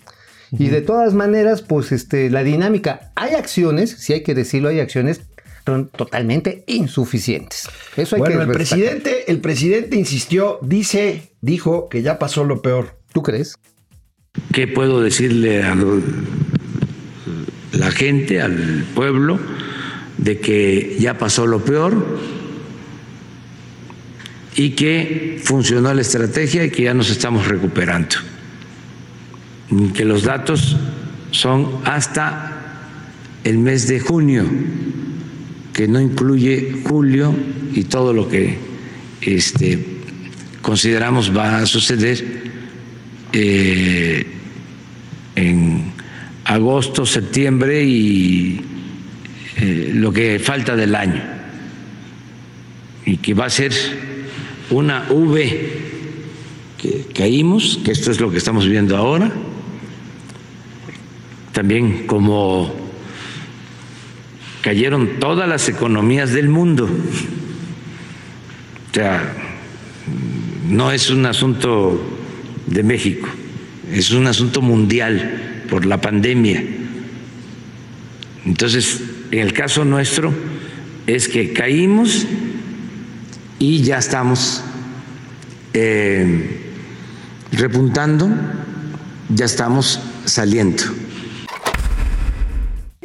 Y 0.52 0.68
de 0.68 0.82
todas 0.82 1.14
maneras, 1.14 1.62
pues 1.62 1.94
este, 1.94 2.30
la 2.30 2.44
dinámica, 2.44 3.12
hay 3.16 3.34
acciones, 3.34 3.92
si 3.92 4.12
hay 4.12 4.24
que 4.24 4.36
decirlo, 4.36 4.70
hay 4.70 4.82
acciones 4.82 5.22
son 5.66 5.90
totalmente 5.90 6.64
insuficientes. 6.68 7.68
Eso 7.96 8.16
hay 8.16 8.20
Bueno, 8.20 8.38
que 8.38 8.44
el 8.44 8.52
presidente, 8.52 9.32
el 9.32 9.40
presidente 9.40 9.96
insistió, 9.96 10.60
dice, 10.62 11.32
dijo 11.42 11.90
que 11.90 12.02
ya 12.02 12.20
pasó 12.20 12.44
lo 12.44 12.62
peor. 12.62 12.98
¿Tú 13.14 13.24
crees? 13.24 13.56
¿Qué 14.52 14.68
puedo 14.68 15.02
decirle 15.02 15.64
a 15.64 15.76
la 17.74 17.92
gente, 17.92 18.42
al 18.42 18.86
pueblo? 18.96 19.40
de 20.18 20.40
que 20.40 20.98
ya 21.00 21.18
pasó 21.18 21.48
lo 21.48 21.64
peor 21.64 22.20
y 24.56 24.72
que 24.72 25.42
funcionó 25.44 25.94
la 25.94 26.02
estrategia 26.02 26.64
y 26.64 26.70
que 26.70 26.84
ya 26.84 26.94
nos 26.94 27.10
estamos 27.10 27.48
recuperando. 27.48 28.16
Que 29.94 30.06
los 30.06 30.24
datos 30.24 30.78
son 31.32 31.82
hasta 31.84 32.52
el 33.44 33.58
mes 33.58 33.88
de 33.88 34.00
junio, 34.00 34.46
que 35.74 35.88
no 35.88 36.00
incluye 36.00 36.84
julio 36.88 37.36
y 37.74 37.86
todo 37.86 38.14
lo 38.14 38.30
que 38.30 38.58
este, 39.22 39.84
consideramos 40.62 41.36
va 41.36 41.58
a 41.58 41.66
suceder 41.66 42.44
eh, 43.34 44.26
en 45.36 45.92
agosto, 46.46 47.06
septiembre 47.06 47.84
y 47.84 48.62
eh, 49.58 49.92
lo 49.96 50.14
que 50.14 50.40
falta 50.40 50.76
del 50.76 50.94
año. 50.94 51.22
Y 53.06 53.18
que 53.18 53.34
va 53.34 53.46
a 53.46 53.50
ser 53.50 53.74
una 54.70 55.08
V 55.10 55.82
que 56.78 57.06
caímos, 57.16 57.80
que 57.84 57.92
esto 57.92 58.12
es 58.12 58.20
lo 58.20 58.30
que 58.30 58.38
estamos 58.38 58.68
viendo 58.68 58.96
ahora, 58.96 59.32
también 61.52 62.06
como 62.06 62.83
cayeron 64.64 65.20
todas 65.20 65.48
las 65.48 65.68
economías 65.68 66.32
del 66.32 66.48
mundo. 66.48 66.86
O 68.90 68.94
sea, 68.94 69.34
no 70.70 70.92
es 70.92 71.10
un 71.10 71.26
asunto 71.26 72.02
de 72.66 72.82
México, 72.82 73.28
es 73.92 74.12
un 74.12 74.26
asunto 74.26 74.62
mundial 74.62 75.66
por 75.70 75.86
la 75.86 76.00
pandemia. 76.00 76.64
Entonces, 78.46 79.02
en 79.32 79.40
el 79.40 79.52
caso 79.52 79.84
nuestro 79.84 80.34
es 81.08 81.28
que 81.28 81.52
caímos 81.52 82.26
y 83.60 83.82
ya 83.82 83.98
estamos 83.98 84.64
eh, 85.74 86.62
repuntando, 87.52 88.30
ya 89.28 89.44
estamos 89.44 90.00
saliendo 90.24 91.03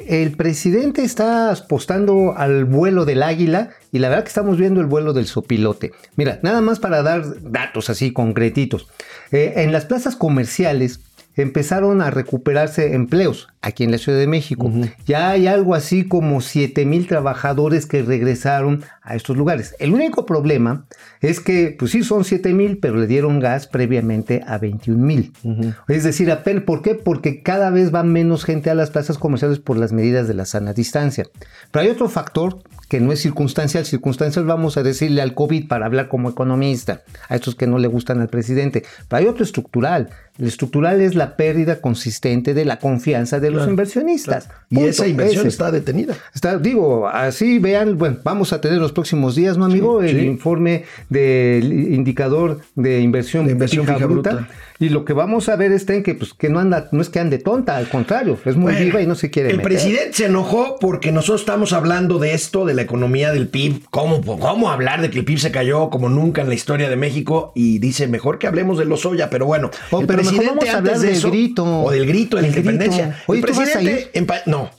el 0.08 0.32
presidente 0.32 1.04
está 1.04 1.52
apostando 1.52 2.34
al 2.36 2.64
vuelo 2.64 3.04
del 3.04 3.22
águila 3.22 3.70
y 3.92 3.98
la 3.98 4.08
verdad 4.08 4.24
que 4.24 4.28
estamos 4.28 4.56
viendo 4.56 4.80
el 4.80 4.86
vuelo 4.86 5.12
del 5.12 5.26
sopilote. 5.26 5.92
Mira, 6.16 6.40
nada 6.42 6.62
más 6.62 6.78
para 6.78 7.02
dar 7.02 7.42
datos 7.42 7.90
así 7.90 8.12
concretitos. 8.12 8.88
Eh, 9.32 9.52
en 9.56 9.70
las 9.70 9.84
plazas 9.84 10.16
comerciales 10.16 11.00
empezaron 11.42 12.02
a 12.02 12.10
recuperarse 12.10 12.94
empleos 12.94 13.48
aquí 13.62 13.84
en 13.84 13.92
la 13.92 13.98
Ciudad 13.98 14.18
de 14.18 14.26
México. 14.26 14.70
Ya 15.06 15.30
hay 15.30 15.46
algo 15.46 15.74
así 15.74 16.06
como 16.06 16.40
7 16.40 16.84
mil 16.84 17.06
trabajadores 17.06 17.86
que 17.86 18.02
regresaron 18.02 18.84
a 19.02 19.14
estos 19.14 19.36
lugares. 19.36 19.74
El 19.78 19.94
único 19.94 20.26
problema 20.26 20.86
es 21.20 21.40
que, 21.40 21.76
pues 21.78 21.92
sí, 21.92 22.02
son 22.02 22.24
7 22.24 22.52
mil, 22.54 22.78
pero 22.78 22.96
le 22.96 23.06
dieron 23.06 23.40
gas 23.40 23.66
previamente 23.66 24.42
a 24.46 24.58
21 24.58 25.02
mil. 25.02 25.32
Es 25.86 26.04
decir, 26.04 26.32
¿por 26.66 26.82
qué? 26.82 26.94
Porque 26.94 27.42
cada 27.42 27.70
vez 27.70 27.94
va 27.94 28.02
menos 28.02 28.44
gente 28.44 28.70
a 28.70 28.74
las 28.74 28.90
plazas 28.90 29.16
comerciales 29.16 29.60
por 29.60 29.76
las 29.76 29.92
medidas 29.92 30.28
de 30.28 30.34
la 30.34 30.44
sana 30.44 30.72
distancia. 30.72 31.26
Pero 31.70 31.84
hay 31.84 31.90
otro 31.90 32.08
factor 32.08 32.62
que 32.88 33.00
no 33.00 33.12
es 33.12 33.20
circunstancial. 33.20 33.84
Circunstancial 33.84 34.44
vamos 34.46 34.76
a 34.76 34.82
decirle 34.82 35.22
al 35.22 35.34
COVID 35.34 35.68
para 35.68 35.86
hablar 35.86 36.08
como 36.08 36.30
economista, 36.30 37.02
a 37.28 37.36
estos 37.36 37.54
que 37.54 37.66
no 37.66 37.78
le 37.78 37.88
gustan 37.88 38.20
al 38.20 38.28
presidente. 38.28 38.84
Pero 39.08 39.20
hay 39.20 39.26
otro 39.26 39.44
estructural. 39.44 40.08
El 40.38 40.46
estructural 40.46 41.00
es 41.00 41.16
la 41.16 41.36
pérdida 41.36 41.80
consistente 41.80 42.54
de 42.54 42.64
la 42.64 42.78
confianza 42.78 43.40
de 43.40 43.50
los 43.50 43.68
inversionistas. 43.68 44.48
Y 44.70 44.84
esa 44.84 45.08
inversión 45.08 45.48
está 45.48 45.72
detenida. 45.72 46.14
Está, 46.32 46.58
digo, 46.58 47.08
así 47.08 47.58
vean, 47.58 47.98
bueno, 47.98 48.18
vamos 48.22 48.52
a 48.52 48.60
tener 48.60 48.78
los 48.78 48.92
próximos 48.92 49.34
días, 49.34 49.58
¿no, 49.58 49.64
amigo? 49.64 50.00
el 50.00 50.22
informe 50.22 50.84
del 51.08 51.72
indicador 51.72 52.60
de 52.76 53.00
inversión, 53.00 53.46
de 53.46 53.52
inversión 53.52 53.84
fija, 53.84 54.06
bruta. 54.06 54.48
Y 54.80 54.90
lo 54.90 55.04
que 55.04 55.12
vamos 55.12 55.48
a 55.48 55.56
ver 55.56 55.72
está 55.72 55.94
en 55.94 56.04
que, 56.04 56.14
pues, 56.14 56.34
que 56.34 56.48
no 56.48 56.60
anda, 56.60 56.88
no 56.92 57.02
es 57.02 57.08
que 57.08 57.18
ande 57.18 57.38
tonta, 57.38 57.76
al 57.76 57.88
contrario, 57.88 58.38
es 58.44 58.56
muy 58.56 58.74
viva 58.74 59.02
y 59.02 59.08
no 59.08 59.16
se 59.16 59.28
quiere. 59.28 59.50
El 59.50 59.60
presidente 59.60 60.12
se 60.12 60.26
enojó 60.26 60.76
porque 60.80 61.10
nosotros 61.10 61.40
estamos 61.40 61.72
hablando 61.72 62.20
de 62.20 62.34
esto, 62.34 62.64
de 62.64 62.74
la 62.78 62.82
economía 62.84 63.30
del 63.32 63.48
PIB. 63.48 63.82
¿Cómo, 63.90 64.22
¿Cómo 64.22 64.70
hablar 64.70 65.02
de 65.02 65.10
que 65.10 65.18
el 65.18 65.24
PIB 65.24 65.38
se 65.38 65.50
cayó 65.52 65.90
como 65.90 66.08
nunca 66.08 66.40
en 66.42 66.48
la 66.48 66.54
historia 66.54 66.88
de 66.88 66.96
México? 66.96 67.52
Y 67.54 67.78
dice, 67.78 68.08
mejor 68.08 68.38
que 68.38 68.46
hablemos 68.46 68.78
de 68.78 68.86
los 68.86 69.04
Oya, 69.04 69.28
pero 69.30 69.46
bueno. 69.46 69.70
Oh, 69.90 70.00
el 70.00 70.06
pero 70.06 70.20
presidente 70.22 70.46
vamos 70.48 70.68
a 70.68 70.78
antes 70.78 71.00
de 71.02 71.06
del 71.08 71.16
eso, 71.16 71.30
grito. 71.30 71.64
O 71.84 71.90
del 71.90 72.06
grito 72.06 72.36
de 72.36 72.42
la 72.42 72.48
grito. 72.48 72.60
independencia. 72.70 73.22
Oye, 73.26 73.40
el 73.40 73.46
¿tú 73.46 73.52
vas 73.54 73.68
a 73.68 73.72
presidente. 73.78 74.26
No. 74.46 74.70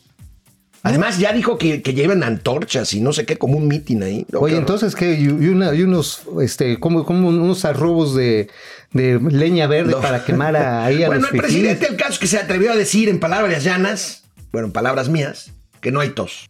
Además, 0.82 1.20
ya 1.20 1.34
dijo 1.34 1.58
que, 1.58 1.82
que 1.82 1.94
llevan 1.94 2.24
antorchas 2.24 2.94
y 2.94 3.02
no 3.02 3.12
sé 3.12 3.26
qué, 3.26 3.36
como 3.38 3.58
un 3.58 3.68
mitin 3.68 4.02
ahí. 4.02 4.26
No, 4.32 4.40
Oye, 4.40 4.56
entonces 4.56 4.96
que 4.96 5.14
y, 5.14 5.28
una- 5.28 5.76
y 5.76 5.82
unos, 5.84 6.22
este, 6.42 6.80
como, 6.80 7.04
como 7.06 7.28
unos 7.28 7.66
arrobos 7.66 8.16
de, 8.16 8.48
de 8.94 9.20
leña 9.30 9.68
verde 9.68 9.92
No. 9.92 10.00
para 10.00 10.24
quemar 10.24 10.56
a- 10.56 10.86
ahí 10.86 11.04
a 11.04 11.08
Bueno, 11.08 11.24
los 11.24 11.34
el 11.34 11.40
presidente, 11.42 11.86
el 11.88 11.98
caso 11.98 12.14
es 12.14 12.20
que 12.20 12.28
se 12.28 12.38
atrevió 12.38 12.72
a 12.72 12.78
decir 12.78 13.10
en 13.10 13.20
palabras 13.20 13.62
llanas, 13.66 14.24
bueno, 14.54 14.68
en 14.68 14.72
palabras 14.72 15.10
mías, 15.10 15.52
que 15.82 15.92
no 15.92 16.00
hay 16.00 16.12
tos. 16.12 16.50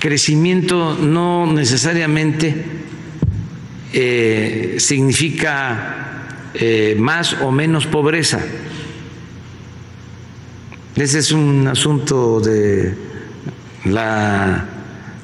Crecimiento 0.00 0.96
no 0.96 1.52
necesariamente 1.52 2.54
eh, 3.92 4.76
significa 4.78 6.26
eh, 6.54 6.96
más 6.98 7.34
o 7.42 7.52
menos 7.52 7.86
pobreza. 7.86 8.40
Ese 10.96 11.18
es 11.18 11.32
un 11.32 11.68
asunto 11.68 12.40
de 12.40 12.94
la 13.84 14.66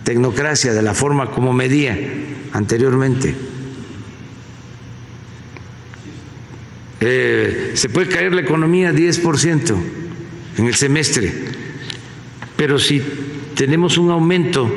tecnocracia, 0.04 0.74
de 0.74 0.82
la 0.82 0.92
forma 0.92 1.30
como 1.30 1.54
medía 1.54 1.98
anteriormente. 2.52 3.34
Eh, 7.00 7.70
se 7.72 7.88
puede 7.88 8.08
caer 8.08 8.34
la 8.34 8.42
economía 8.42 8.92
10% 8.92 9.74
en 10.58 10.66
el 10.66 10.74
semestre, 10.74 11.32
pero 12.56 12.78
si 12.78 13.02
tenemos 13.56 13.96
un 13.96 14.10
aumento 14.10 14.70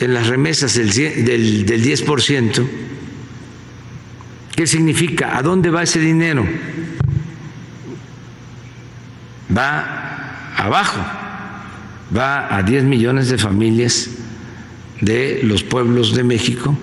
en 0.00 0.14
las 0.14 0.26
remesas 0.26 0.74
del, 0.74 0.90
del, 0.90 1.66
del 1.66 1.84
10%, 1.84 2.66
¿qué 4.56 4.66
significa? 4.66 5.36
¿A 5.36 5.42
dónde 5.42 5.70
va 5.70 5.82
ese 5.82 6.00
dinero? 6.00 6.46
Va 9.56 10.54
abajo, 10.56 11.00
va 12.16 12.56
a 12.56 12.62
10 12.62 12.84
millones 12.84 13.28
de 13.28 13.36
familias 13.36 14.08
de 15.00 15.40
los 15.42 15.62
pueblos 15.62 16.14
de 16.14 16.24
México 16.24 16.76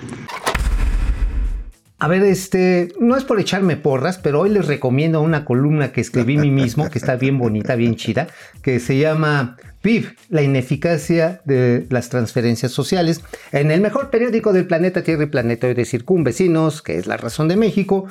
A 1.99 2.07
ver, 2.07 2.23
este, 2.23 2.89
no 2.99 3.15
es 3.15 3.23
por 3.23 3.39
echarme 3.39 3.75
porras, 3.75 4.19
pero 4.19 4.41
hoy 4.41 4.49
les 4.49 4.67
recomiendo 4.67 5.21
una 5.21 5.45
columna 5.45 5.91
que 5.91 6.01
escribí 6.01 6.37
mí 6.37 6.51
mismo, 6.51 6.89
que 6.89 6.99
está 6.99 7.15
bien 7.15 7.39
bonita, 7.39 7.75
bien 7.75 7.95
chida, 7.95 8.27
que 8.61 8.79
se 8.79 8.97
llama 8.99 9.57
PIB, 9.87 10.17
la 10.27 10.41
ineficacia 10.41 11.39
de 11.45 11.87
las 11.89 12.09
transferencias 12.09 12.73
sociales, 12.73 13.21
en 13.53 13.71
el 13.71 13.79
mejor 13.79 14.09
periódico 14.09 14.51
del 14.51 14.67
planeta 14.67 15.01
Tierra 15.01 15.23
y 15.23 15.27
Planetario 15.27 15.75
de 15.75 15.85
Circunvecinos, 15.85 16.81
que 16.81 16.97
es 16.97 17.07
La 17.07 17.15
Razón 17.15 17.47
de 17.47 17.55
México, 17.55 18.05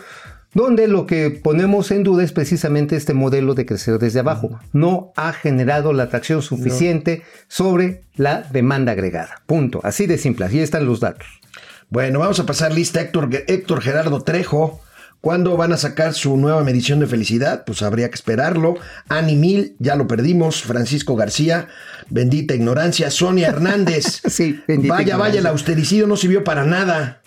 donde 0.55 0.89
lo 0.89 1.05
que 1.05 1.29
ponemos 1.29 1.91
en 1.91 2.03
duda 2.03 2.25
es 2.25 2.33
precisamente 2.33 2.97
este 2.97 3.13
modelo 3.13 3.53
de 3.53 3.67
crecer 3.67 3.99
desde 3.99 4.21
abajo. 4.21 4.59
No 4.73 5.13
ha 5.17 5.35
generado 5.35 5.93
la 5.93 6.05
atracción 6.05 6.41
suficiente 6.41 7.25
sobre 7.47 8.05
la 8.15 8.41
demanda 8.51 8.93
agregada. 8.93 9.43
Punto. 9.45 9.81
Así 9.85 10.07
de 10.07 10.17
simple. 10.17 10.47
Así 10.47 10.61
están 10.61 10.87
los 10.87 11.01
datos. 11.01 11.27
Bueno, 11.91 12.21
vamos 12.21 12.41
a 12.41 12.47
pasar 12.47 12.73
lista 12.73 13.03
Héctor, 13.03 13.29
Héctor 13.49 13.83
Gerardo 13.83 14.23
Trejo. 14.23 14.81
¿Cuándo 15.27 15.57
van 15.57 15.73
a 15.73 15.77
sacar 15.77 16.15
su 16.15 16.37
nueva 16.37 16.63
medición 16.63 17.01
de 17.01 17.09
felicidad? 17.09 17.65
Pues 17.67 17.83
habría 17.83 18.09
que 18.09 18.15
esperarlo. 18.15 18.77
Ani 19.09 19.35
Mil, 19.35 19.75
ya 19.81 19.97
lo 19.97 20.07
perdimos. 20.07 20.63
Francisco 20.63 21.17
García, 21.17 21.67
bendita 22.09 22.55
ignorancia. 22.55 23.11
Sonia 23.11 23.49
Hernández. 23.49 24.21
Sí, 24.29 24.63
bendita 24.69 24.95
Vaya, 24.95 25.17
vaya, 25.17 25.41
el 25.41 25.47
austericidio 25.47 26.07
no 26.07 26.17
sirvió 26.17 26.45
para 26.45 26.65
nada. 26.65 27.23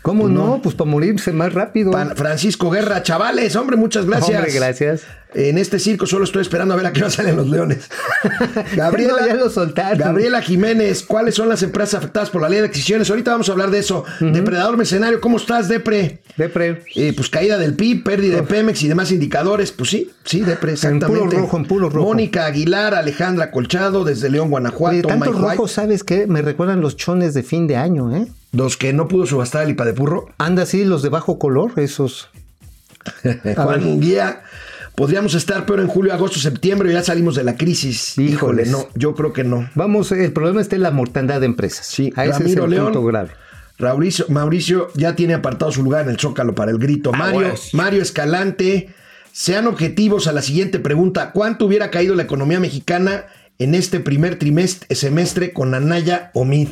¿Cómo 0.00 0.28
no? 0.30 0.62
Pues 0.62 0.74
para 0.76 0.88
morirse 0.90 1.30
más 1.32 1.52
rápido. 1.52 1.90
Pa- 1.90 2.14
Francisco 2.14 2.70
Guerra, 2.70 3.02
chavales, 3.02 3.54
hombre, 3.54 3.76
muchas 3.76 4.06
gracias. 4.06 4.38
Hombre, 4.38 4.52
gracias. 4.54 5.02
En 5.34 5.58
este 5.58 5.78
circo 5.78 6.06
solo 6.06 6.24
estoy 6.24 6.42
esperando 6.42 6.74
a 6.74 6.76
ver 6.76 6.86
a 6.86 6.92
qué 6.92 7.00
hora 7.00 7.10
salen 7.10 7.36
los 7.36 7.48
leones. 7.48 7.88
No, 8.76 9.26
ya 9.26 9.34
lo 9.34 9.50
soltaron. 9.50 9.98
Gabriela 9.98 10.40
Jiménez, 10.42 11.02
¿cuáles 11.02 11.34
son 11.34 11.48
las 11.48 11.62
empresas 11.62 11.94
afectadas 11.94 12.30
por 12.30 12.42
la 12.42 12.48
ley 12.48 12.60
de 12.60 12.66
adquisiciones? 12.66 13.08
Ahorita 13.10 13.32
vamos 13.32 13.48
a 13.48 13.52
hablar 13.52 13.70
de 13.70 13.78
eso. 13.78 14.04
Depredador 14.20 14.76
Mercenario, 14.76 15.20
¿cómo 15.20 15.36
estás, 15.36 15.68
Depre? 15.68 16.20
Depre. 16.36 16.82
Eh, 16.94 17.12
pues 17.14 17.28
caída 17.28 17.58
del 17.58 17.74
PIB, 17.74 18.02
pérdida 18.04 18.36
de 18.36 18.42
Pemex 18.42 18.82
y 18.82 18.88
demás 18.88 19.12
indicadores. 19.12 19.72
Pues 19.72 19.90
sí, 19.90 20.10
sí, 20.24 20.40
Depre, 20.40 20.72
exactamente. 20.72 21.06
puro 21.06 21.30
rojo, 21.30 21.56
en 21.56 21.64
puro 21.64 21.90
rojo. 21.90 22.08
Mónica 22.08 22.46
Aguilar, 22.46 22.94
Alejandra 22.94 23.50
Colchado, 23.50 24.04
desde 24.04 24.28
León, 24.30 24.50
Guanajuato. 24.50 25.08
Oye, 25.08 25.16
Mike 25.16 25.28
White. 25.30 25.40
rojos, 25.54 25.72
¿sabes 25.72 26.04
qué? 26.04 26.26
Me 26.26 26.42
recuerdan 26.42 26.80
los 26.80 26.96
chones 26.96 27.34
de 27.34 27.42
fin 27.42 27.66
de 27.66 27.76
año, 27.76 28.14
¿eh? 28.14 28.26
Los 28.52 28.76
que 28.76 28.92
no 28.92 29.08
pudo 29.08 29.26
subastar 29.26 29.64
el 29.64 29.70
IPA 29.70 29.84
de 29.86 29.92
Purro. 29.92 30.26
Anda 30.38 30.62
así, 30.62 30.84
los 30.84 31.02
de 31.02 31.08
bajo 31.08 31.38
color, 31.38 31.72
esos. 31.76 32.30
Juan. 33.54 34.00
Podríamos 34.96 35.34
estar 35.34 35.66
peor 35.66 35.80
en 35.80 35.88
julio, 35.88 36.12
agosto, 36.14 36.38
septiembre, 36.38 36.90
ya 36.92 37.02
salimos 37.02 37.34
de 37.36 37.44
la 37.44 37.56
crisis. 37.56 38.16
Híjole, 38.18 38.62
Híjoles. 38.62 38.70
no, 38.70 38.88
yo 38.94 39.14
creo 39.14 39.32
que 39.32 39.44
no. 39.44 39.68
Vamos, 39.74 40.10
el 40.12 40.32
problema 40.32 40.62
está 40.62 40.74
en 40.76 40.82
la 40.82 40.90
mortandad 40.90 41.38
de 41.40 41.46
empresas. 41.46 41.86
Sí, 41.86 42.12
a 42.16 42.24
ese 42.24 42.32
es 42.32 42.38
Ramiro 42.40 42.64
el 42.64 42.70
León. 42.70 42.84
punto 42.86 43.04
grave. 43.04 43.30
Mauricio, 43.78 44.24
Mauricio 44.30 44.88
ya 44.94 45.14
tiene 45.14 45.34
apartado 45.34 45.70
su 45.70 45.82
lugar 45.82 46.04
en 46.04 46.10
el 46.10 46.18
Zócalo 46.18 46.54
para 46.54 46.70
el 46.70 46.78
grito. 46.78 47.12
Mario, 47.12 47.34
bueno, 47.34 47.56
sí. 47.58 47.76
Mario 47.76 48.00
Escalante, 48.00 48.88
sean 49.32 49.66
objetivos 49.66 50.28
a 50.28 50.32
la 50.32 50.40
siguiente 50.40 50.78
pregunta. 50.78 51.30
¿Cuánto 51.32 51.66
hubiera 51.66 51.90
caído 51.90 52.14
la 52.14 52.22
economía 52.22 52.58
mexicana 52.58 53.26
en 53.58 53.74
este 53.74 54.00
primer 54.00 54.38
trimestre, 54.38 54.94
semestre 54.94 55.52
con 55.52 55.74
Anaya 55.74 56.30
Omid? 56.34 56.68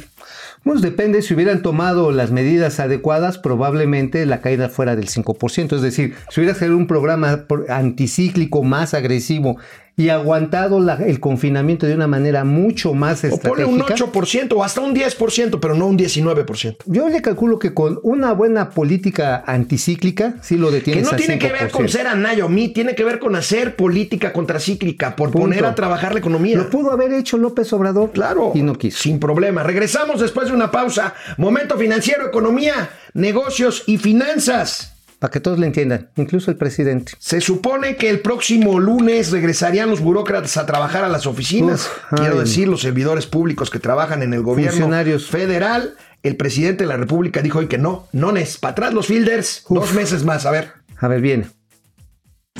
Pues 0.64 0.80
depende, 0.80 1.20
si 1.20 1.34
hubieran 1.34 1.60
tomado 1.60 2.10
las 2.10 2.30
medidas 2.30 2.80
adecuadas, 2.80 3.36
probablemente 3.36 4.24
la 4.24 4.40
caída 4.40 4.70
fuera 4.70 4.96
del 4.96 5.08
5%. 5.08 5.76
Es 5.76 5.82
decir, 5.82 6.14
si 6.30 6.40
hubiera 6.40 6.58
sido 6.58 6.74
un 6.74 6.86
programa 6.86 7.44
anticíclico 7.68 8.62
más 8.62 8.94
agresivo 8.94 9.58
y 9.96 10.08
aguantado 10.08 10.80
la- 10.80 10.94
el 10.96 11.20
confinamiento 11.20 11.86
de 11.86 11.94
una 11.94 12.08
manera 12.08 12.42
mucho 12.44 12.94
más 12.94 13.22
O 13.24 13.38
ponle 13.38 13.64
un 13.64 13.78
estratégica. 13.80 13.94
8% 14.10 14.56
o 14.56 14.64
hasta 14.64 14.80
un 14.80 14.92
10%, 14.94 15.60
pero 15.60 15.74
no 15.74 15.86
un 15.86 15.96
19%. 15.96 16.84
Yo 16.86 17.08
le 17.08 17.22
calculo 17.22 17.58
que 17.60 17.74
con 17.74 18.00
una 18.02 18.32
buena 18.32 18.70
política 18.70 19.44
anticíclica, 19.46 20.34
sí 20.42 20.56
lo 20.56 20.68
Que 20.70 20.74
detienes 20.76 21.04
no 21.10 21.16
tiene 21.16 21.38
que 21.38 21.46
ver 21.52 21.70
con 21.70 21.86
5%. 21.86 21.88
ser 21.88 22.06
Anaya 22.08 22.44
Omid, 22.44 22.72
tiene 22.72 22.94
que 22.94 23.04
ver 23.04 23.18
con 23.20 23.36
hacer 23.36 23.76
política 23.76 24.32
contracíclica, 24.32 25.14
por 25.16 25.30
Punto. 25.30 25.46
poner 25.46 25.64
a 25.64 25.74
trabajar 25.74 26.12
la 26.12 26.18
economía. 26.18 26.56
Lo 26.56 26.70
pudo 26.70 26.90
haber 26.90 27.12
hecho 27.12 27.36
López 27.38 27.72
Obrador. 27.72 28.10
Claro. 28.12 28.50
Y 28.54 28.62
no 28.62 28.74
quiso. 28.74 28.98
Sin 29.02 29.20
problema. 29.20 29.62
Regresamos 29.62 30.20
después 30.20 30.48
de 30.48 30.54
una 30.54 30.70
pausa. 30.70 31.14
Momento 31.36 31.76
financiero, 31.78 32.26
economía, 32.26 32.90
negocios 33.12 33.84
y 33.86 33.98
finanzas. 33.98 34.93
Para 35.25 35.33
que 35.33 35.40
todos 35.40 35.59
le 35.59 35.66
entiendan, 35.66 36.11
incluso 36.16 36.50
el 36.50 36.59
presidente. 36.59 37.12
Se 37.19 37.40
supone 37.40 37.97
que 37.97 38.11
el 38.11 38.21
próximo 38.21 38.78
lunes 38.78 39.31
regresarían 39.31 39.88
los 39.88 40.00
burócratas 40.00 40.59
a 40.59 40.66
trabajar 40.66 41.02
a 41.02 41.09
las 41.09 41.25
oficinas. 41.25 41.87
Uf, 41.87 42.19
Quiero 42.21 42.35
ay. 42.35 42.40
decir, 42.40 42.69
los 42.69 42.83
servidores 42.83 43.25
públicos 43.25 43.71
que 43.71 43.78
trabajan 43.78 44.21
en 44.23 44.35
el 44.35 44.43
gobierno 44.43 44.73
Funcionarios. 44.73 45.31
federal. 45.31 45.95
El 46.23 46.37
presidente 46.37 46.85
de 46.85 46.88
la 46.88 46.99
República 46.99 47.40
dijo 47.40 47.61
hoy 47.61 47.69
que 47.69 47.78
no, 47.78 48.07
no 48.12 48.37
es. 48.37 48.59
Para 48.59 48.73
atrás 48.73 48.93
los 48.93 49.07
fielders, 49.07 49.64
Uf. 49.71 49.81
dos 49.81 49.95
meses 49.95 50.25
más. 50.25 50.45
A 50.45 50.50
ver. 50.50 50.73
A 50.99 51.09
ver, 51.09 51.23
viene. 51.23 51.47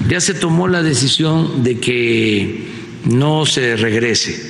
Ya 0.09 0.23
se 0.23 0.33
tomó 0.33 0.66
la 0.66 0.83
decisión 0.83 1.64
de 1.64 1.78
que 1.78 2.66
no 3.04 3.44
se 3.44 3.76
regrese 3.76 4.40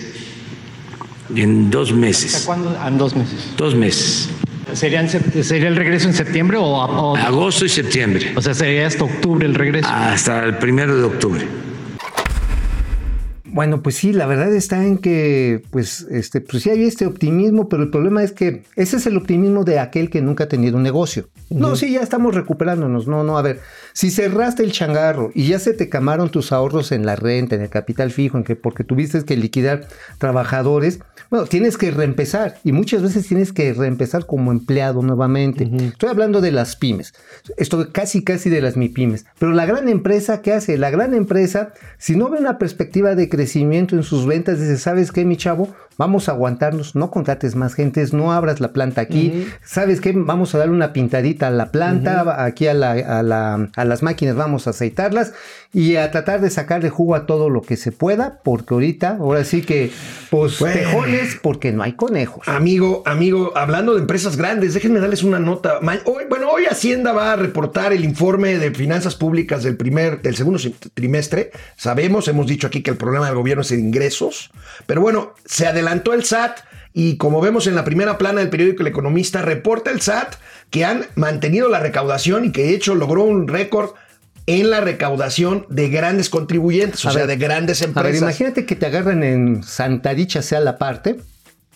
en 1.35 1.69
dos 1.69 1.93
meses. 1.93 2.45
¿Cuándo? 2.47 2.79
En 2.87 2.97
dos 2.97 3.17
meses. 3.17 3.49
Dos 3.57 3.75
meses. 3.75 4.29
¿Sería, 4.75 5.07
¿Sería 5.09 5.69
el 5.69 5.77
regreso 5.77 6.09
en 6.09 6.15
septiembre 6.15 6.57
o, 6.59 6.65
o- 6.65 7.17
Agosto 7.17 7.65
y 7.65 7.69
septiembre. 7.69 8.33
o 8.37 8.43
sea, 8.43 8.55
sería 8.55 8.87
hasta 8.87 9.05
octubre 9.05 9.47
el 9.47 9.55
regreso? 9.55 9.89
Hasta 9.91 10.45
el 10.45 10.59
primero 10.59 10.97
de 10.97 11.05
octubre. 11.05 11.47
Bueno, 13.55 13.85
pues 13.85 13.95
sí, 13.95 14.13
la 14.13 14.27
verdad 14.27 14.53
está 14.53 14.85
en 14.85 14.99
que, 14.99 15.63
pues, 15.71 16.09
este, 16.11 16.41
pues 16.41 16.65
sí 16.65 16.71
hay 16.71 16.83
este 16.83 17.07
optimismo, 17.07 17.69
pero 17.69 17.85
el 17.85 17.91
problema 17.91 18.25
es 18.25 18.33
que 18.33 18.65
ese 18.75 18.97
es 18.97 19.07
el 19.07 19.17
optimismo 19.17 19.63
de 19.63 19.79
aquel 19.79 20.11
que 20.11 20.21
nunca 20.21 20.43
ha 20.43 20.49
tenido 20.49 20.77
un 20.77 20.83
negocio. 20.83 21.29
No, 21.51 21.77
sí, 21.77 21.93
ya 21.93 22.01
estamos 22.01 22.35
recuperándonos. 22.35 23.07
No, 23.07 23.23
no, 23.23 23.39
a 23.39 23.43
ver, 23.43 23.61
si 23.93 24.11
cerraste 24.11 24.65
el 24.65 24.73
changarro 24.73 25.31
y 25.37 25.47
ya 25.47 25.61
se 25.61 25.73
te 25.73 25.89
camaron 25.89 26.31
tus 26.31 26.51
ahorros 26.51 26.91
en 26.91 27.07
la 27.07 27.15
renta, 27.15 27.55
en 27.55 27.63
el 27.63 27.69
capital 27.69 28.11
fijo, 28.11 28.37
en 28.37 28.43
que 28.43 28.57
porque 28.57 28.83
tuviste 28.83 29.25
que 29.25 29.37
liquidar 29.37 29.87
trabajadores, 30.19 30.99
bueno, 31.31 31.47
tienes 31.47 31.79
que 31.79 31.93
reempezar 31.93 32.59
y 32.65 32.73
muchas 32.73 33.03
veces 33.03 33.29
tienes 33.29 33.53
que 33.53 33.73
reempezar 33.73 34.27
como 34.27 34.51
empleado 34.51 35.01
nuevamente. 35.03 35.71
Estoy 35.77 36.09
hablando 36.09 36.41
de 36.41 36.51
las 36.51 36.75
pymes. 36.75 37.15
Estoy 37.57 37.87
casi, 37.93 38.25
casi 38.25 38.51
de 38.51 38.61
las 38.61 38.77
MIPYMES. 38.77 39.27
Pero 39.39 39.53
la 39.53 39.65
gran 39.65 39.89
empresa, 39.89 40.43
¿qué 40.43 40.53
hace? 40.53 40.77
La 40.77 40.91
gran 40.91 41.15
empresa, 41.15 41.73
si 41.99 42.17
no 42.17 42.31
ve 42.31 42.41
una 42.41 42.59
perspectiva 42.59 43.15
de 43.15 43.29
crecimiento 43.29 43.44
en 43.55 44.03
sus 44.03 44.27
ventas, 44.27 44.61
dice, 44.61 44.79
¿sabes 44.79 45.13
qué, 45.13 45.25
mi 45.25 45.37
chavo? 45.37 45.69
Vamos 45.97 46.29
a 46.29 46.33
aguantarnos, 46.33 46.97
no 46.97 47.13
contrates 47.13 47.55
más 47.55 47.75
gentes, 47.75 48.13
no 48.13 48.33
abras 48.33 48.59
la 48.61 48.73
planta 48.73 49.01
aquí. 49.01 49.47
¿Sabes 49.63 50.01
qué? 50.01 50.13
Vamos 50.13 50.53
a 50.53 50.59
darle 50.59 50.75
una 50.75 50.93
pintadita 50.93 51.47
a 51.47 51.51
la 51.51 51.71
planta, 51.71 52.45
aquí 52.45 52.67
a, 52.67 52.75
la, 52.75 52.91
a, 52.93 53.23
la- 53.23 53.69
a 53.77 53.85
las 53.85 54.03
máquinas 54.03 54.35
vamos 54.35 54.67
a 54.67 54.71
aceitarlas 54.71 55.35
y 55.73 55.95
a 55.95 56.11
tratar 56.11 56.41
de 56.41 56.51
sacarle 56.51 56.91
jugo 56.91 57.15
a 57.15 57.27
todo 57.27 57.49
lo 57.49 57.63
que 57.63 57.77
se 57.77 57.93
pueda, 57.93 58.41
porque 58.43 58.75
ahorita, 58.75 59.19
ahora 59.21 59.45
sí 59.45 59.63
que, 59.63 59.93
pues, 60.31 60.59
Bueno. 60.59 60.75
tejones, 60.81 61.39
porque 61.41 61.71
no 61.71 61.85
hay 61.85 61.93
conejos. 61.93 62.49
Amigo, 62.49 63.05
amigo, 63.07 63.53
hablando 63.55 63.95
de 63.95 64.01
empresas 64.01 64.37
grandes, 64.37 64.75
déjenme 64.75 64.99
darles 64.99 65.23
una 65.23 65.39
nota. 65.39 65.79
Hoy, 66.07 66.25
bueno, 66.29 66.49
hoy 66.51 66.65
Hacienda 66.69 67.13
va 67.13 67.35
a 67.35 67.37
reportar 67.37 67.93
el 67.93 68.05
informe 68.05 68.59
de 68.59 68.73
finanzas 68.73 69.15
públicas 69.15 69.63
del 69.63 69.77
primer, 69.77 70.23
del 70.23 70.35
segundo 70.35 70.59
trimestre. 70.93 71.53
Sabemos, 71.77 72.27
hemos 72.27 72.49
dicho 72.49 72.67
aquí 72.67 72.83
que 72.83 72.91
el 72.91 72.97
problema 72.97 73.31
del 73.35 73.43
gobierno 73.43 73.63
ingresos, 73.71 74.51
pero 74.87 75.01
bueno, 75.01 75.35
se 75.45 75.67
adelantó 75.67 76.13
el 76.15 76.25
SAT 76.25 76.61
y 76.93 77.17
como 77.17 77.41
vemos 77.41 77.67
en 77.67 77.75
la 77.75 77.85
primera 77.85 78.19
plana 78.19 78.41
del 78.41 78.51
periódico 78.51 78.83
El 78.83 78.89
Economista, 78.89 79.43
reporta 79.43 79.91
el 79.91 80.01
SAT 80.01 80.35
que 80.71 80.85
han 80.85 81.07
mantenido 81.17 81.69
la 81.69 81.81
recaudación 81.81 82.45
y 82.45 82.53
que 82.53 82.63
de 82.63 82.75
hecho 82.75 82.95
logró 82.95 83.23
un 83.25 83.49
récord 83.49 83.91
en 84.47 84.71
la 84.71 84.81
recaudación 84.81 85.67
de 85.71 85.89
grandes 85.89 86.29
contribuyentes, 86.29 87.05
o 87.05 87.09
A 87.09 87.13
sea, 87.13 87.23
ver, 87.27 87.29
de 87.39 87.45
grandes 87.45 87.81
A 87.83 87.87
ver, 87.87 87.97
empresas. 87.97 88.21
imagínate 88.23 88.67
que 88.67 88.77
te 88.77 88.87
agarran 88.87 89.23
en 89.23 89.63
Santa 89.63 90.15
Dicha 90.15 90.43
sea 90.43 90.61
la 90.61 90.77
parte 90.79 91.17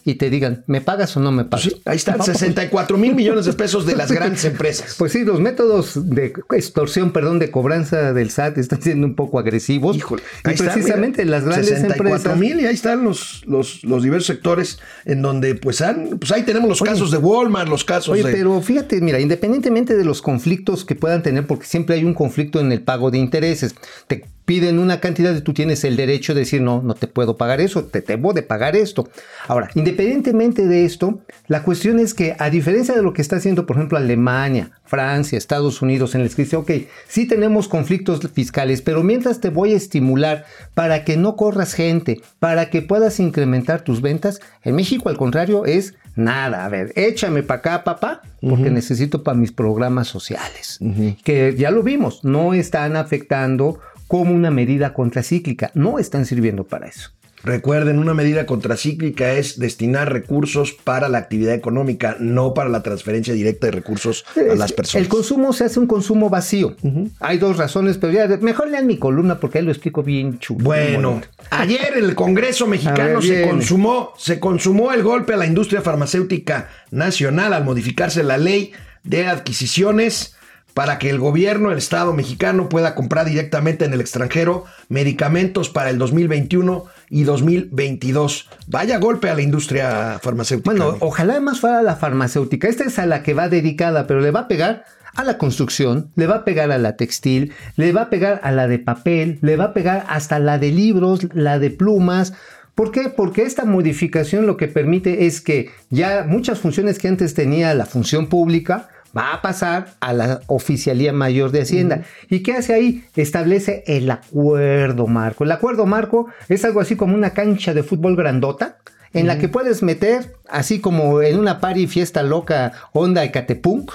y 0.08 0.14
te 0.14 0.30
digan, 0.30 0.64
¿me 0.66 0.80
pagas 0.80 1.16
o 1.16 1.20
no 1.20 1.30
me 1.32 1.44
pagas? 1.44 1.64
Sí, 1.66 1.82
ahí 1.84 1.96
están, 1.96 2.16
No, 2.18 2.24
pues- 2.24 2.38
64 2.38 2.96
mil 2.96 3.14
millones 3.14 3.44
de 3.44 3.52
pesos 3.52 3.84
de 3.84 3.94
las 3.94 4.10
grandes 4.10 4.44
empresas. 4.46 4.94
Pues 4.98 5.12
sí, 5.12 5.24
los 5.24 5.38
métodos 5.40 6.08
de 6.08 6.32
extorsión, 6.52 7.12
perdón, 7.12 7.38
de 7.38 7.50
cobranza 7.50 8.12
del 8.12 8.30
SAT 8.30 8.58
están 8.58 8.80
siendo 8.80 9.06
un 9.06 9.14
poco 9.14 9.38
agresivos. 9.38 9.96
Híjole, 9.96 10.22
y 10.44 10.48
ahí 10.48 10.54
está, 10.54 10.72
precisamente 10.72 11.24
mira, 11.24 11.36
las 11.38 11.44
grandes 11.44 11.66
64 11.68 12.16
empresas. 12.32 12.38
mil 12.38 12.60
y 12.60 12.66
ahí 12.66 12.74
están 12.74 13.04
los, 13.04 13.42
los, 13.46 13.84
los 13.84 14.02
diversos 14.02 14.26
sectores 14.28 14.78
en 15.04 15.20
donde 15.22 15.54
pues 15.54 15.80
han, 15.82 16.18
pues 16.18 16.32
ahí 16.32 16.42
tenemos 16.44 16.68
los 16.68 16.80
Oye. 16.82 16.90
casos 16.92 17.10
de 17.10 17.18
Walmart, 17.18 17.68
los 17.68 17.84
casos 17.84 18.08
Oye, 18.10 18.22
de... 18.24 18.32
pero 18.32 18.60
fíjate, 18.62 19.00
mira, 19.00 19.20
independientemente 19.20 19.94
de 19.96 20.04
los 20.04 20.22
conflictos 20.22 20.84
que 20.84 20.94
puedan 20.94 21.22
tener, 21.22 21.46
porque 21.46 21.66
siempre 21.66 21.96
hay 21.96 22.04
un 22.04 22.14
conflicto 22.14 22.60
en 22.60 22.72
el 22.72 22.80
pago 22.82 23.10
de 23.10 23.18
intereses, 23.18 23.74
te 24.06 24.24
piden 24.48 24.78
una 24.78 24.98
cantidad 24.98 25.36
y 25.36 25.42
tú 25.42 25.52
tienes 25.52 25.84
el 25.84 25.94
derecho 25.94 26.32
de 26.32 26.40
decir, 26.40 26.62
no, 26.62 26.80
no 26.80 26.94
te 26.94 27.06
puedo 27.06 27.36
pagar 27.36 27.60
eso, 27.60 27.84
te 27.84 28.00
debo 28.00 28.32
de 28.32 28.42
pagar 28.42 28.76
esto. 28.76 29.06
Ahora, 29.46 29.68
independientemente 29.74 30.66
de 30.66 30.86
esto, 30.86 31.20
la 31.48 31.62
cuestión 31.62 31.98
es 31.98 32.14
que 32.14 32.34
a 32.38 32.48
diferencia 32.48 32.94
de 32.94 33.02
lo 33.02 33.12
que 33.12 33.20
está 33.20 33.36
haciendo, 33.36 33.66
por 33.66 33.76
ejemplo, 33.76 33.98
Alemania, 33.98 34.70
Francia, 34.86 35.36
Estados 35.36 35.82
Unidos, 35.82 36.14
en 36.14 36.22
el 36.22 36.34
que 36.34 36.44
dice, 36.44 36.56
ok, 36.56 36.70
sí 37.06 37.28
tenemos 37.28 37.68
conflictos 37.68 38.26
fiscales, 38.32 38.80
pero 38.80 39.02
mientras 39.02 39.38
te 39.42 39.50
voy 39.50 39.74
a 39.74 39.76
estimular 39.76 40.46
para 40.72 41.04
que 41.04 41.18
no 41.18 41.36
corras 41.36 41.74
gente, 41.74 42.22
para 42.38 42.70
que 42.70 42.80
puedas 42.80 43.20
incrementar 43.20 43.82
tus 43.82 44.00
ventas, 44.00 44.40
en 44.64 44.76
México 44.76 45.10
al 45.10 45.18
contrario 45.18 45.66
es 45.66 45.92
nada. 46.18 46.64
A 46.64 46.68
ver, 46.68 46.92
échame 46.96 47.42
para 47.42 47.60
acá, 47.60 47.84
papá, 47.84 48.22
porque 48.40 48.70
necesito 48.70 49.22
para 49.22 49.38
mis 49.38 49.52
programas 49.52 50.08
sociales. 50.08 50.78
Que 51.24 51.54
ya 51.56 51.70
lo 51.70 51.82
vimos, 51.82 52.24
no 52.24 52.52
están 52.54 52.96
afectando 52.96 53.78
como 54.08 54.34
una 54.34 54.50
medida 54.50 54.94
contracíclica, 54.94 55.70
no 55.74 55.98
están 55.98 56.26
sirviendo 56.26 56.64
para 56.64 56.88
eso. 56.88 57.10
Recuerden, 57.44 58.00
una 58.00 58.14
medida 58.14 58.46
contracíclica 58.46 59.34
es 59.34 59.60
destinar 59.60 60.12
recursos 60.12 60.72
para 60.72 61.08
la 61.08 61.18
actividad 61.18 61.54
económica, 61.54 62.16
no 62.18 62.52
para 62.52 62.68
la 62.68 62.82
transferencia 62.82 63.32
directa 63.32 63.68
de 63.68 63.72
recursos 63.72 64.24
a 64.34 64.56
las 64.56 64.72
personas. 64.72 65.04
El 65.04 65.08
consumo 65.08 65.52
se 65.52 65.64
hace 65.64 65.78
un 65.78 65.86
consumo 65.86 66.30
vacío. 66.30 66.74
Hay 67.20 67.38
dos 67.38 67.56
razones, 67.56 67.96
pero 67.96 68.12
ya 68.12 68.26
mejor 68.38 68.70
lean 68.70 68.88
mi 68.88 68.98
columna 68.98 69.38
porque 69.38 69.58
ahí 69.58 69.64
lo 69.64 69.70
explico 69.70 70.02
bien 70.02 70.40
chulo. 70.40 70.64
Bueno, 70.64 71.20
ayer 71.50 71.92
en 71.96 72.04
el 72.04 72.16
Congreso 72.16 72.66
mexicano 72.66 73.20
ver, 73.20 73.22
se 73.22 73.48
consumó, 73.48 74.12
se 74.18 74.40
consumó 74.40 74.92
el 74.92 75.04
golpe 75.04 75.34
a 75.34 75.36
la 75.36 75.46
industria 75.46 75.80
farmacéutica 75.80 76.68
nacional 76.90 77.52
al 77.52 77.64
modificarse 77.64 78.24
la 78.24 78.36
ley 78.36 78.72
de 79.04 79.26
adquisiciones 79.26 80.34
para 80.78 81.00
que 81.00 81.10
el 81.10 81.18
gobierno, 81.18 81.72
el 81.72 81.78
Estado 81.78 82.12
mexicano 82.12 82.68
pueda 82.68 82.94
comprar 82.94 83.26
directamente 83.26 83.84
en 83.84 83.92
el 83.92 84.00
extranjero 84.00 84.64
medicamentos 84.88 85.70
para 85.70 85.90
el 85.90 85.98
2021 85.98 86.84
y 87.10 87.24
2022. 87.24 88.48
Vaya 88.68 88.98
golpe 88.98 89.28
a 89.28 89.34
la 89.34 89.42
industria 89.42 90.20
farmacéutica. 90.22 90.70
Bueno, 90.70 90.96
ojalá 91.00 91.40
más 91.40 91.58
fuera 91.58 91.82
la 91.82 91.96
farmacéutica. 91.96 92.68
Esta 92.68 92.84
es 92.84 93.00
a 93.00 93.06
la 93.06 93.24
que 93.24 93.34
va 93.34 93.48
dedicada, 93.48 94.06
pero 94.06 94.20
le 94.20 94.30
va 94.30 94.42
a 94.42 94.46
pegar 94.46 94.84
a 95.16 95.24
la 95.24 95.36
construcción, 95.36 96.12
le 96.14 96.28
va 96.28 96.36
a 96.36 96.44
pegar 96.44 96.70
a 96.70 96.78
la 96.78 96.96
textil, 96.96 97.52
le 97.74 97.90
va 97.90 98.02
a 98.02 98.08
pegar 98.08 98.38
a 98.44 98.52
la 98.52 98.68
de 98.68 98.78
papel, 98.78 99.40
le 99.42 99.56
va 99.56 99.64
a 99.64 99.74
pegar 99.74 100.06
hasta 100.08 100.38
la 100.38 100.60
de 100.60 100.70
libros, 100.70 101.26
la 101.34 101.58
de 101.58 101.70
plumas. 101.70 102.34
¿Por 102.76 102.92
qué? 102.92 103.08
Porque 103.08 103.42
esta 103.42 103.64
modificación 103.64 104.46
lo 104.46 104.56
que 104.56 104.68
permite 104.68 105.26
es 105.26 105.40
que 105.40 105.72
ya 105.90 106.24
muchas 106.24 106.60
funciones 106.60 107.00
que 107.00 107.08
antes 107.08 107.34
tenía 107.34 107.74
la 107.74 107.84
función 107.84 108.28
pública 108.28 108.90
va 109.16 109.32
a 109.34 109.42
pasar 109.42 109.94
a 110.00 110.12
la 110.12 110.40
Oficialía 110.46 111.12
Mayor 111.12 111.50
de 111.50 111.62
Hacienda. 111.62 112.02
¿Y 112.28 112.40
qué 112.40 112.54
hace 112.54 112.74
ahí? 112.74 113.04
Establece 113.16 113.84
el 113.86 114.10
acuerdo 114.10 115.06
marco. 115.06 115.44
El 115.44 115.52
acuerdo 115.52 115.86
marco 115.86 116.28
es 116.48 116.64
algo 116.64 116.80
así 116.80 116.96
como 116.96 117.14
una 117.14 117.30
cancha 117.30 117.74
de 117.74 117.82
fútbol 117.82 118.16
grandota 118.16 118.78
en 119.12 119.26
la 119.26 119.38
que 119.38 119.48
puedes 119.48 119.82
meter, 119.82 120.36
así 120.48 120.80
como 120.80 121.22
en 121.22 121.38
una 121.38 121.60
party 121.60 121.86
fiesta 121.86 122.22
loca 122.22 122.72
onda 122.92 123.24
Ecatepunk, 123.24 123.92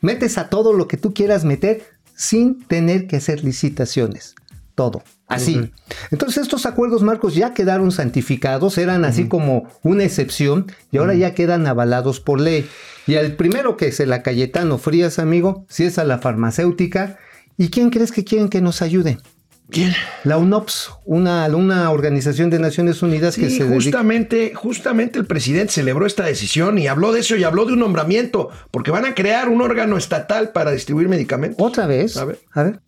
metes 0.00 0.38
a 0.38 0.48
todo 0.48 0.72
lo 0.72 0.88
que 0.88 0.96
tú 0.96 1.12
quieras 1.12 1.44
meter 1.44 1.82
sin 2.14 2.64
tener 2.64 3.06
que 3.06 3.16
hacer 3.16 3.44
licitaciones. 3.44 4.34
Todo. 4.74 5.02
Así. 5.26 5.70
Entonces 6.10 6.42
estos 6.42 6.66
acuerdos 6.66 7.02
marcos 7.02 7.34
ya 7.34 7.54
quedaron 7.54 7.92
santificados, 7.92 8.78
eran 8.78 9.04
así 9.04 9.26
como 9.26 9.68
una 9.82 10.04
excepción 10.04 10.66
y 10.92 10.98
ahora 10.98 11.14
ya 11.14 11.34
quedan 11.34 11.66
avalados 11.66 12.20
por 12.20 12.40
ley. 12.40 12.68
Y 13.06 13.16
al 13.16 13.32
primero 13.36 13.76
que 13.76 13.88
es 13.88 14.00
el 14.00 14.20
Cayetano 14.22 14.78
Frías, 14.78 15.18
amigo, 15.18 15.64
si 15.68 15.84
es 15.84 15.98
a 15.98 16.04
la 16.04 16.18
farmacéutica, 16.18 17.18
¿y 17.56 17.68
quién 17.68 17.90
crees 17.90 18.12
que 18.12 18.24
quieren 18.24 18.48
que 18.48 18.60
nos 18.60 18.82
ayude? 18.82 19.18
¿Quién? 19.70 19.92
La 20.24 20.36
UNOPS, 20.36 20.90
una, 21.06 21.46
una 21.48 21.90
organización 21.90 22.50
de 22.50 22.58
Naciones 22.58 23.02
Unidas 23.02 23.34
que 23.36 23.48
se 23.48 23.64
dedica... 23.64 23.74
justamente, 23.74 24.52
justamente 24.54 25.18
el 25.18 25.26
presidente 25.26 25.72
celebró 25.72 26.06
esta 26.06 26.24
decisión 26.24 26.78
y 26.78 26.86
habló 26.86 27.12
de 27.12 27.20
eso 27.20 27.34
y 27.34 27.44
habló 27.44 27.64
de 27.64 27.72
un 27.72 27.80
nombramiento, 27.80 28.50
porque 28.70 28.90
van 28.90 29.06
a 29.06 29.14
crear 29.14 29.48
un 29.48 29.62
órgano 29.62 29.96
estatal 29.96 30.50
para 30.50 30.70
distribuir 30.70 31.08
medicamentos. 31.08 31.66
¿Otra 31.66 31.86
vez? 31.86 32.16
A 32.18 32.26
ver. 32.26 32.40
A 32.52 32.62
ver. 32.62 32.80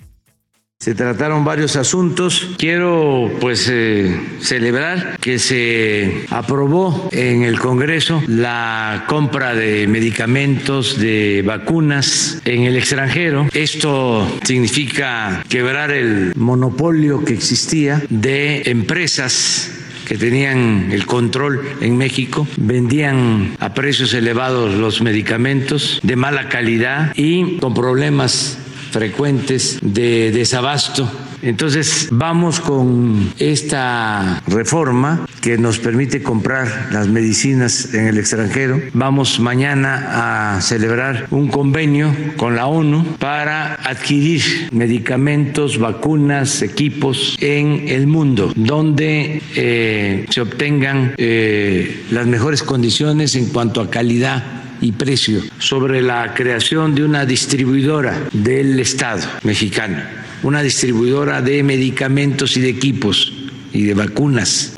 Se 0.78 0.94
trataron 0.94 1.44
varios 1.44 1.74
asuntos. 1.74 2.50
Quiero 2.58 3.28
pues 3.40 3.68
eh, 3.72 4.20
celebrar 4.40 5.18
que 5.20 5.38
se 5.38 6.26
aprobó 6.30 7.08
en 7.12 7.42
el 7.42 7.58
Congreso 7.58 8.22
la 8.28 9.04
compra 9.08 9.54
de 9.54 9.88
medicamentos, 9.88 11.00
de 11.00 11.42
vacunas 11.44 12.40
en 12.44 12.62
el 12.64 12.76
extranjero. 12.76 13.48
Esto 13.52 14.30
significa 14.44 15.42
quebrar 15.48 15.90
el 15.90 16.34
monopolio 16.36 17.24
que 17.24 17.32
existía 17.32 18.02
de 18.08 18.62
empresas 18.66 19.72
que 20.06 20.16
tenían 20.16 20.90
el 20.92 21.04
control 21.04 21.66
en 21.80 21.96
México, 21.96 22.46
vendían 22.58 23.56
a 23.58 23.74
precios 23.74 24.14
elevados 24.14 24.74
los 24.74 25.02
medicamentos 25.02 25.98
de 26.04 26.14
mala 26.14 26.48
calidad 26.48 27.12
y 27.16 27.56
con 27.56 27.74
problemas 27.74 28.58
frecuentes 28.96 29.78
de 29.82 30.32
desabasto. 30.32 31.06
Entonces 31.42 32.08
vamos 32.10 32.60
con 32.60 33.30
esta 33.38 34.42
reforma 34.46 35.28
que 35.42 35.58
nos 35.58 35.78
permite 35.78 36.22
comprar 36.22 36.88
las 36.92 37.06
medicinas 37.06 37.92
en 37.92 38.06
el 38.06 38.16
extranjero. 38.16 38.80
Vamos 38.94 39.38
mañana 39.38 40.54
a 40.56 40.60
celebrar 40.62 41.26
un 41.30 41.48
convenio 41.48 42.10
con 42.38 42.56
la 42.56 42.68
ONU 42.68 43.04
para 43.18 43.74
adquirir 43.74 44.70
medicamentos, 44.72 45.78
vacunas, 45.78 46.62
equipos 46.62 47.36
en 47.40 47.88
el 47.88 48.06
mundo, 48.06 48.50
donde 48.56 49.42
eh, 49.56 50.24
se 50.30 50.40
obtengan 50.40 51.12
eh, 51.18 52.06
las 52.10 52.26
mejores 52.26 52.62
condiciones 52.62 53.34
en 53.34 53.50
cuanto 53.50 53.82
a 53.82 53.90
calidad 53.90 54.65
y 54.80 54.92
precio 54.92 55.40
sobre 55.58 56.02
la 56.02 56.34
creación 56.34 56.94
de 56.94 57.04
una 57.04 57.24
distribuidora 57.24 58.18
del 58.32 58.78
Estado 58.80 59.22
mexicano, 59.42 59.98
una 60.42 60.62
distribuidora 60.62 61.40
de 61.42 61.62
medicamentos 61.62 62.56
y 62.56 62.60
de 62.60 62.68
equipos 62.68 63.32
y 63.72 63.84
de 63.84 63.94
vacunas. 63.94 64.74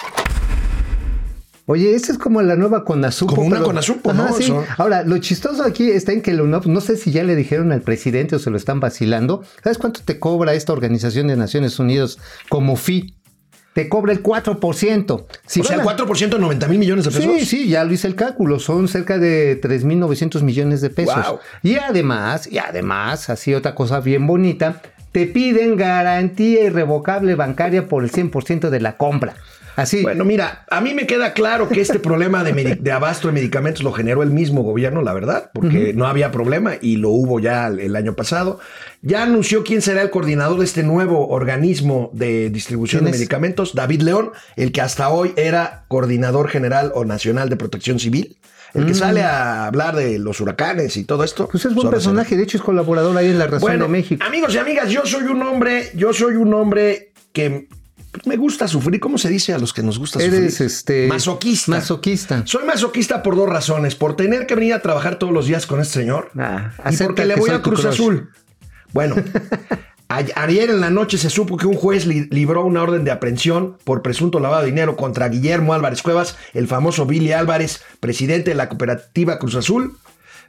Oye, 1.71 1.95
esa 1.95 2.13
es 2.13 2.19
como 2.19 2.41
la 2.41 2.57
nueva 2.57 2.83
Conasupo. 2.83 3.35
Como 3.35 3.47
una 3.49 3.57
pero- 3.57 3.67
Conasupo, 3.67 4.11
Ajá, 4.11 4.31
¿no? 4.31 4.35
sí. 4.35 4.51
Ahora, 4.79 5.03
lo 5.05 5.19
chistoso 5.19 5.63
aquí 5.65 5.91
está 5.91 6.13
en 6.13 6.23
que 6.23 6.33
la 6.33 6.43
UNOPS, 6.43 6.67
no 6.69 6.81
sé 6.81 6.97
si 6.97 7.11
ya 7.11 7.23
le 7.25 7.37
dijeron 7.37 7.73
al 7.73 7.83
presidente 7.83 8.37
o 8.37 8.39
se 8.39 8.49
lo 8.49 8.57
están 8.57 8.81
vacilando. 8.81 9.43
¿Sabes 9.63 9.77
cuánto 9.77 10.01
te 10.03 10.19
cobra 10.19 10.55
esta 10.55 10.73
organización 10.73 11.27
de 11.29 11.37
Naciones 11.37 11.79
Unidas 11.79 12.17
como 12.49 12.77
fee? 12.77 13.15
Te 13.79 13.89
cobra 13.89 14.13
el 14.13 14.25
4%. 14.25 15.27
Si 15.47 15.61
o 15.61 15.63
sea, 15.63 15.77
el 15.77 15.83
fuera- 15.83 15.97
4% 16.05 16.37
90 16.37 16.67
mil 16.67 16.81
millones 16.81 17.05
de 17.05 17.13
pesos. 17.13 17.33
Sí, 17.39 17.47
sí, 17.47 17.69
ya 17.69 17.85
lo 17.85 17.93
hice 17.93 18.09
el 18.09 18.17
cálculo. 18.17 18.59
Son 18.59 18.89
cerca 18.89 19.19
de 19.19 19.61
3.900 19.61 20.43
millones 20.43 20.81
de 20.81 20.91
pesos. 20.91 21.15
Wow. 21.15 21.39
Y 21.63 21.77
además, 21.77 22.49
y 22.51 22.59
además, 22.59 23.31
así 23.31 23.55
otra 23.55 23.77
cosa 23.77 24.01
bien 24.01 24.27
bonita, 24.27 24.83
te 25.13 25.27
piden 25.27 25.77
garantía 25.77 26.65
irrevocable 26.65 27.37
bancaria 27.37 27.87
por 27.87 28.03
el 28.03 28.11
100% 28.11 28.69
de 28.69 28.81
la 28.81 28.97
compra. 28.97 29.37
Así. 29.79 30.03
Bueno, 30.03 30.25
mira, 30.25 30.65
a 30.69 30.81
mí 30.81 30.93
me 30.93 31.07
queda 31.07 31.35
claro 31.35 31.69
que 31.69 31.81
este 31.81 32.01
problema 32.01 32.43
de, 32.43 32.91
abasto 32.91 33.29
de 33.29 33.35
medicamentos 33.35 33.85
lo 33.85 33.93
generó 33.93 34.25
el 34.25 34.33
mismo 34.33 34.63
gobierno, 34.63 35.03
la 35.03 35.13
verdad, 35.13 35.53
porque 35.55 35.93
no 35.95 36.09
había 36.09 36.33
problema 36.33 36.73
y 36.81 36.97
lo 36.97 37.11
hubo 37.11 37.39
ya 37.39 37.69
el, 37.69 37.79
el 37.79 37.95
año 37.95 38.15
pasado. 38.15 38.59
Ya 39.03 39.23
anunció 39.23 39.63
quién 39.63 39.81
será 39.81 40.03
el 40.03 40.11
coordinador 40.11 40.59
de 40.59 40.65
este 40.65 40.83
nuevo 40.83 41.29
organismo 41.29 42.11
de 42.13 42.51
distribución 42.51 43.05
de 43.05 43.13
medicamentos, 43.13 43.77
David 43.77 44.03
León, 44.03 44.33
el 44.57 44.73
que 44.73 44.81
hasta 44.81 45.11
hoy 45.11 45.33
era 45.37 45.85
coordinador 45.87 46.49
general 46.49 46.91
o 46.97 47.05
nacional 47.05 47.49
de 47.49 47.55
protección 47.55 48.01
civil, 48.01 48.37
el 48.75 48.85
que 48.85 48.95
sale 48.95 49.23
a 49.23 49.67
hablar 49.67 49.95
de 49.95 50.19
los 50.19 50.41
huracanes 50.41 50.97
y 50.97 51.05
todo 51.05 51.23
esto. 51.23 51.49
pues 51.49 51.65
es 51.65 51.75
buen 51.75 51.89
personaje, 51.89 52.37
de 52.37 52.43
hecho 52.43 52.57
es 52.57 52.65
colaborador 52.65 53.17
ahí 53.17 53.29
en 53.29 53.39
La 53.39 53.47
Razón 53.47 53.61
bueno, 53.61 53.85
de 53.85 53.93
México. 53.93 54.27
amigos 54.27 54.53
y 54.57 54.59
amigas, 54.59 54.91
yo 54.91 55.07
soy 55.07 55.23
un 55.23 55.41
hombre, 55.41 55.93
yo 55.95 56.13
soy 56.13 56.35
un 56.35 56.53
hombre 56.53 57.13
que 57.33 57.69
me 58.25 58.37
gusta 58.37 58.67
sufrir. 58.69 59.01
¿Cómo 59.01 59.19
se 59.19 59.29
dice 59.29 59.53
a 59.53 59.59
los 59.59 59.73
que 59.73 59.83
nos 59.83 59.99
gusta 59.99 60.23
Eres 60.23 60.53
sufrir? 60.55 60.67
este 60.67 61.07
masoquista. 61.09 61.71
Masoquista. 61.73 62.43
Soy 62.47 62.65
masoquista 62.65 63.23
por 63.23 63.37
dos 63.37 63.49
razones. 63.49 63.95
Por 63.95 64.17
tener 64.17 64.47
que 64.47 64.55
venir 64.55 64.75
a 64.75 64.81
trabajar 64.83 65.19
todos 65.19 65.33
los 65.33 65.47
días 65.47 65.67
con 65.67 65.81
este 65.81 66.01
señor. 66.01 66.31
Ah, 66.39 66.73
y 66.91 66.97
porque 66.97 67.25
le 67.25 67.37
voy 67.37 67.51
a 67.51 67.61
Cruz. 67.63 67.85
Azul. 67.85 68.31
Bueno, 68.93 69.17
ayer 70.09 70.71
en 70.71 70.81
la 70.81 70.91
noche 70.91 71.19
se 71.19 71.29
supo 71.31 71.57
que 71.57 71.67
un 71.67 71.75
juez 71.75 72.07
li- 72.07 72.29
libró 72.31 72.65
una 72.65 72.83
orden 72.83 73.05
de 73.05 73.11
aprehensión 73.11 73.77
por 73.85 74.03
presunto 74.03 74.41
lavado 74.41 74.63
de 74.63 74.71
dinero 74.71 74.97
contra 74.97 75.29
Guillermo 75.29 75.75
Álvarez 75.75 76.03
Cuevas, 76.03 76.37
el 76.55 76.67
famoso 76.67 77.05
Billy 77.07 77.33
Álvarez, 77.33 77.83
presidente 78.01 78.51
de 78.51 78.57
la 78.57 78.69
cooperativa 78.69 79.39
Cruz 79.39 79.55
Azul. 79.55 79.97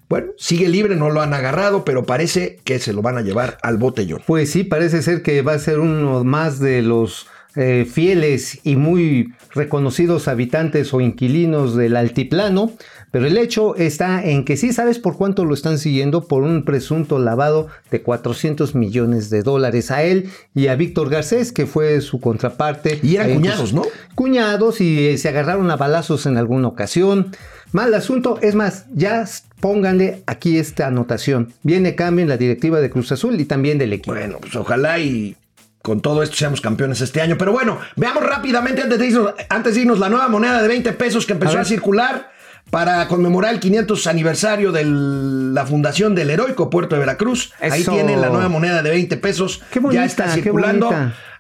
Bueno, 0.08 0.32
sigue 0.38 0.70
libre, 0.70 0.96
no 0.96 1.12
lo 1.12 1.22
han 1.22 1.34
agarrado, 1.36 1.86
pero 1.86 2.04
parece 2.06 2.60
que 2.64 2.80
se 2.80 2.94
lo 2.94 3.02
van 3.04 3.18
a 3.18 3.22
llevar 3.22 3.60
al 3.62 3.78
botellón. 3.78 4.24
Pues 4.26 4.50
sí, 4.52 4.64
parece 4.64 5.04
ser 5.04 5.22
que 5.22 5.42
va 5.44 5.54
a 5.54 5.60
ser 5.60 5.80
uno 5.80 6.24
más 6.24 6.60
de 6.60 6.82
los 6.82 7.28
eh, 7.56 7.88
fieles 7.92 8.60
y 8.64 8.76
muy 8.76 9.34
reconocidos 9.56 10.28
habitantes 10.28 10.94
o 10.94 11.02
inquilinos 11.02 11.76
del 11.76 11.96
altiplano, 11.96 12.72
pero 13.12 13.26
el 13.26 13.38
hecho 13.38 13.76
está 13.76 14.24
en 14.24 14.46
que 14.46 14.56
sí 14.56 14.72
sabes 14.72 15.00
por 15.00 15.18
cuánto 15.18 15.46
lo 15.46 15.56
están 15.56 15.80
siguiendo 15.80 16.28
por 16.28 16.44
un 16.44 16.64
presunto 16.64 17.18
lavado 17.18 17.68
de 17.90 18.04
400 18.04 18.76
millones 18.76 19.32
de 19.32 19.42
dólares 19.42 19.90
a 19.90 20.04
él 20.04 20.30
y 20.54 20.68
a 20.68 20.76
Víctor 20.76 21.10
Garcés, 21.10 21.52
que 21.52 21.66
fue 21.66 22.02
su 22.02 22.20
contraparte. 22.20 23.00
Y 23.02 23.16
eran 23.16 23.30
Ahí, 23.30 23.36
cuñados, 23.36 23.74
¿no? 23.74 23.84
Cuñados 24.14 24.80
y 24.80 25.08
eh, 25.08 25.18
se 25.18 25.30
agarraron 25.30 25.72
a 25.72 25.76
balazos 25.76 26.28
en 26.28 26.38
alguna 26.38 26.68
ocasión. 26.68 27.32
Mal 27.72 27.94
asunto, 27.94 28.38
es 28.42 28.56
más, 28.56 28.86
ya 28.94 29.26
pónganle 29.60 30.24
aquí 30.28 30.58
esta 30.58 30.88
anotación. 30.88 31.54
Viene 31.64 31.96
cambio 31.96 32.24
en 32.24 32.30
la 32.30 32.38
directiva 32.38 32.80
de 32.80 32.90
Cruz 32.90 33.12
Azul 33.12 33.40
y 33.40 33.46
también 33.46 33.78
del 33.78 33.94
equipo. 33.94 34.14
Bueno, 34.14 34.38
pues 34.40 34.56
ojalá 34.56 35.00
y 35.00 35.36
con 35.82 36.02
todo 36.02 36.24
esto 36.24 36.36
seamos 36.36 36.62
campeones 36.62 37.02
este 37.02 37.22
año. 37.22 37.38
Pero 37.38 37.52
bueno, 37.52 37.80
veamos 37.96 38.24
rápidamente 38.24 38.82
antes 38.82 39.00
de 39.00 39.08
irnos, 39.08 39.34
antes 39.50 39.76
de 39.76 39.82
irnos 39.82 40.00
la 40.00 40.10
nueva 40.10 40.28
moneda 40.28 40.62
de 40.62 40.68
20 40.68 40.94
pesos 40.94 41.26
que 41.26 41.34
empezó 41.34 41.60
A 41.60 41.66
circular 41.66 42.32
para 42.70 43.08
conmemorar 43.08 43.54
el 43.54 43.60
500 43.60 44.08
aniversario 44.08 44.72
de 44.72 44.86
la 44.86 45.66
fundación 45.66 46.14
del 46.16 46.30
heroico 46.30 46.70
puerto 46.70 46.96
de 46.96 47.00
Veracruz. 47.00 47.54
Ahí 47.60 47.84
tienen 47.84 48.22
la 48.22 48.30
nueva 48.30 48.50
moneda 48.50 48.84
de 48.84 48.90
20 48.92 49.18
pesos. 49.18 49.62
Qué 49.72 49.80
bonita, 49.80 50.02
ya 50.02 50.06
está 50.06 50.28
circulando. 50.30 50.92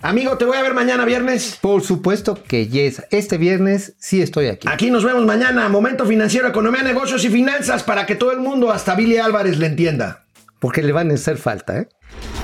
Amigo, 0.02 0.38
te 0.38 0.46
voy 0.46 0.58
a 0.58 0.62
ver 0.62 0.74
mañana 0.74 1.04
viernes. 1.06 1.58
Por 1.62 1.84
supuesto 1.84 2.42
que 2.48 2.68
yes. 2.68 3.04
Este 3.12 3.38
viernes 3.38 3.96
sí 4.00 4.22
estoy 4.22 4.48
aquí. 4.48 4.68
Aquí 4.72 4.90
nos 4.92 5.04
vemos 5.04 5.26
mañana. 5.26 5.68
Momento 5.68 6.06
financiero, 6.06 6.48
economía, 6.48 6.82
negocios 6.84 7.24
y 7.26 7.30
finanzas 7.30 7.84
para 7.84 8.06
que 8.06 8.16
todo 8.16 8.32
el 8.32 8.40
mundo, 8.40 8.72
hasta 8.72 8.96
Billy 8.96 9.18
Álvarez, 9.18 9.58
le 9.58 9.68
entienda. 9.68 10.24
Porque 10.60 10.82
le 10.84 10.94
van 10.94 11.12
a 11.12 11.16
hacer 11.16 11.38
falta, 11.38 11.80
¿eh? 11.80 11.90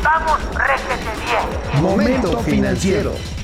Vamos, 0.03 0.37
réjete 0.53 0.95
bien. 1.25 1.64
Momento 1.81 2.41
financiero. 2.43 3.34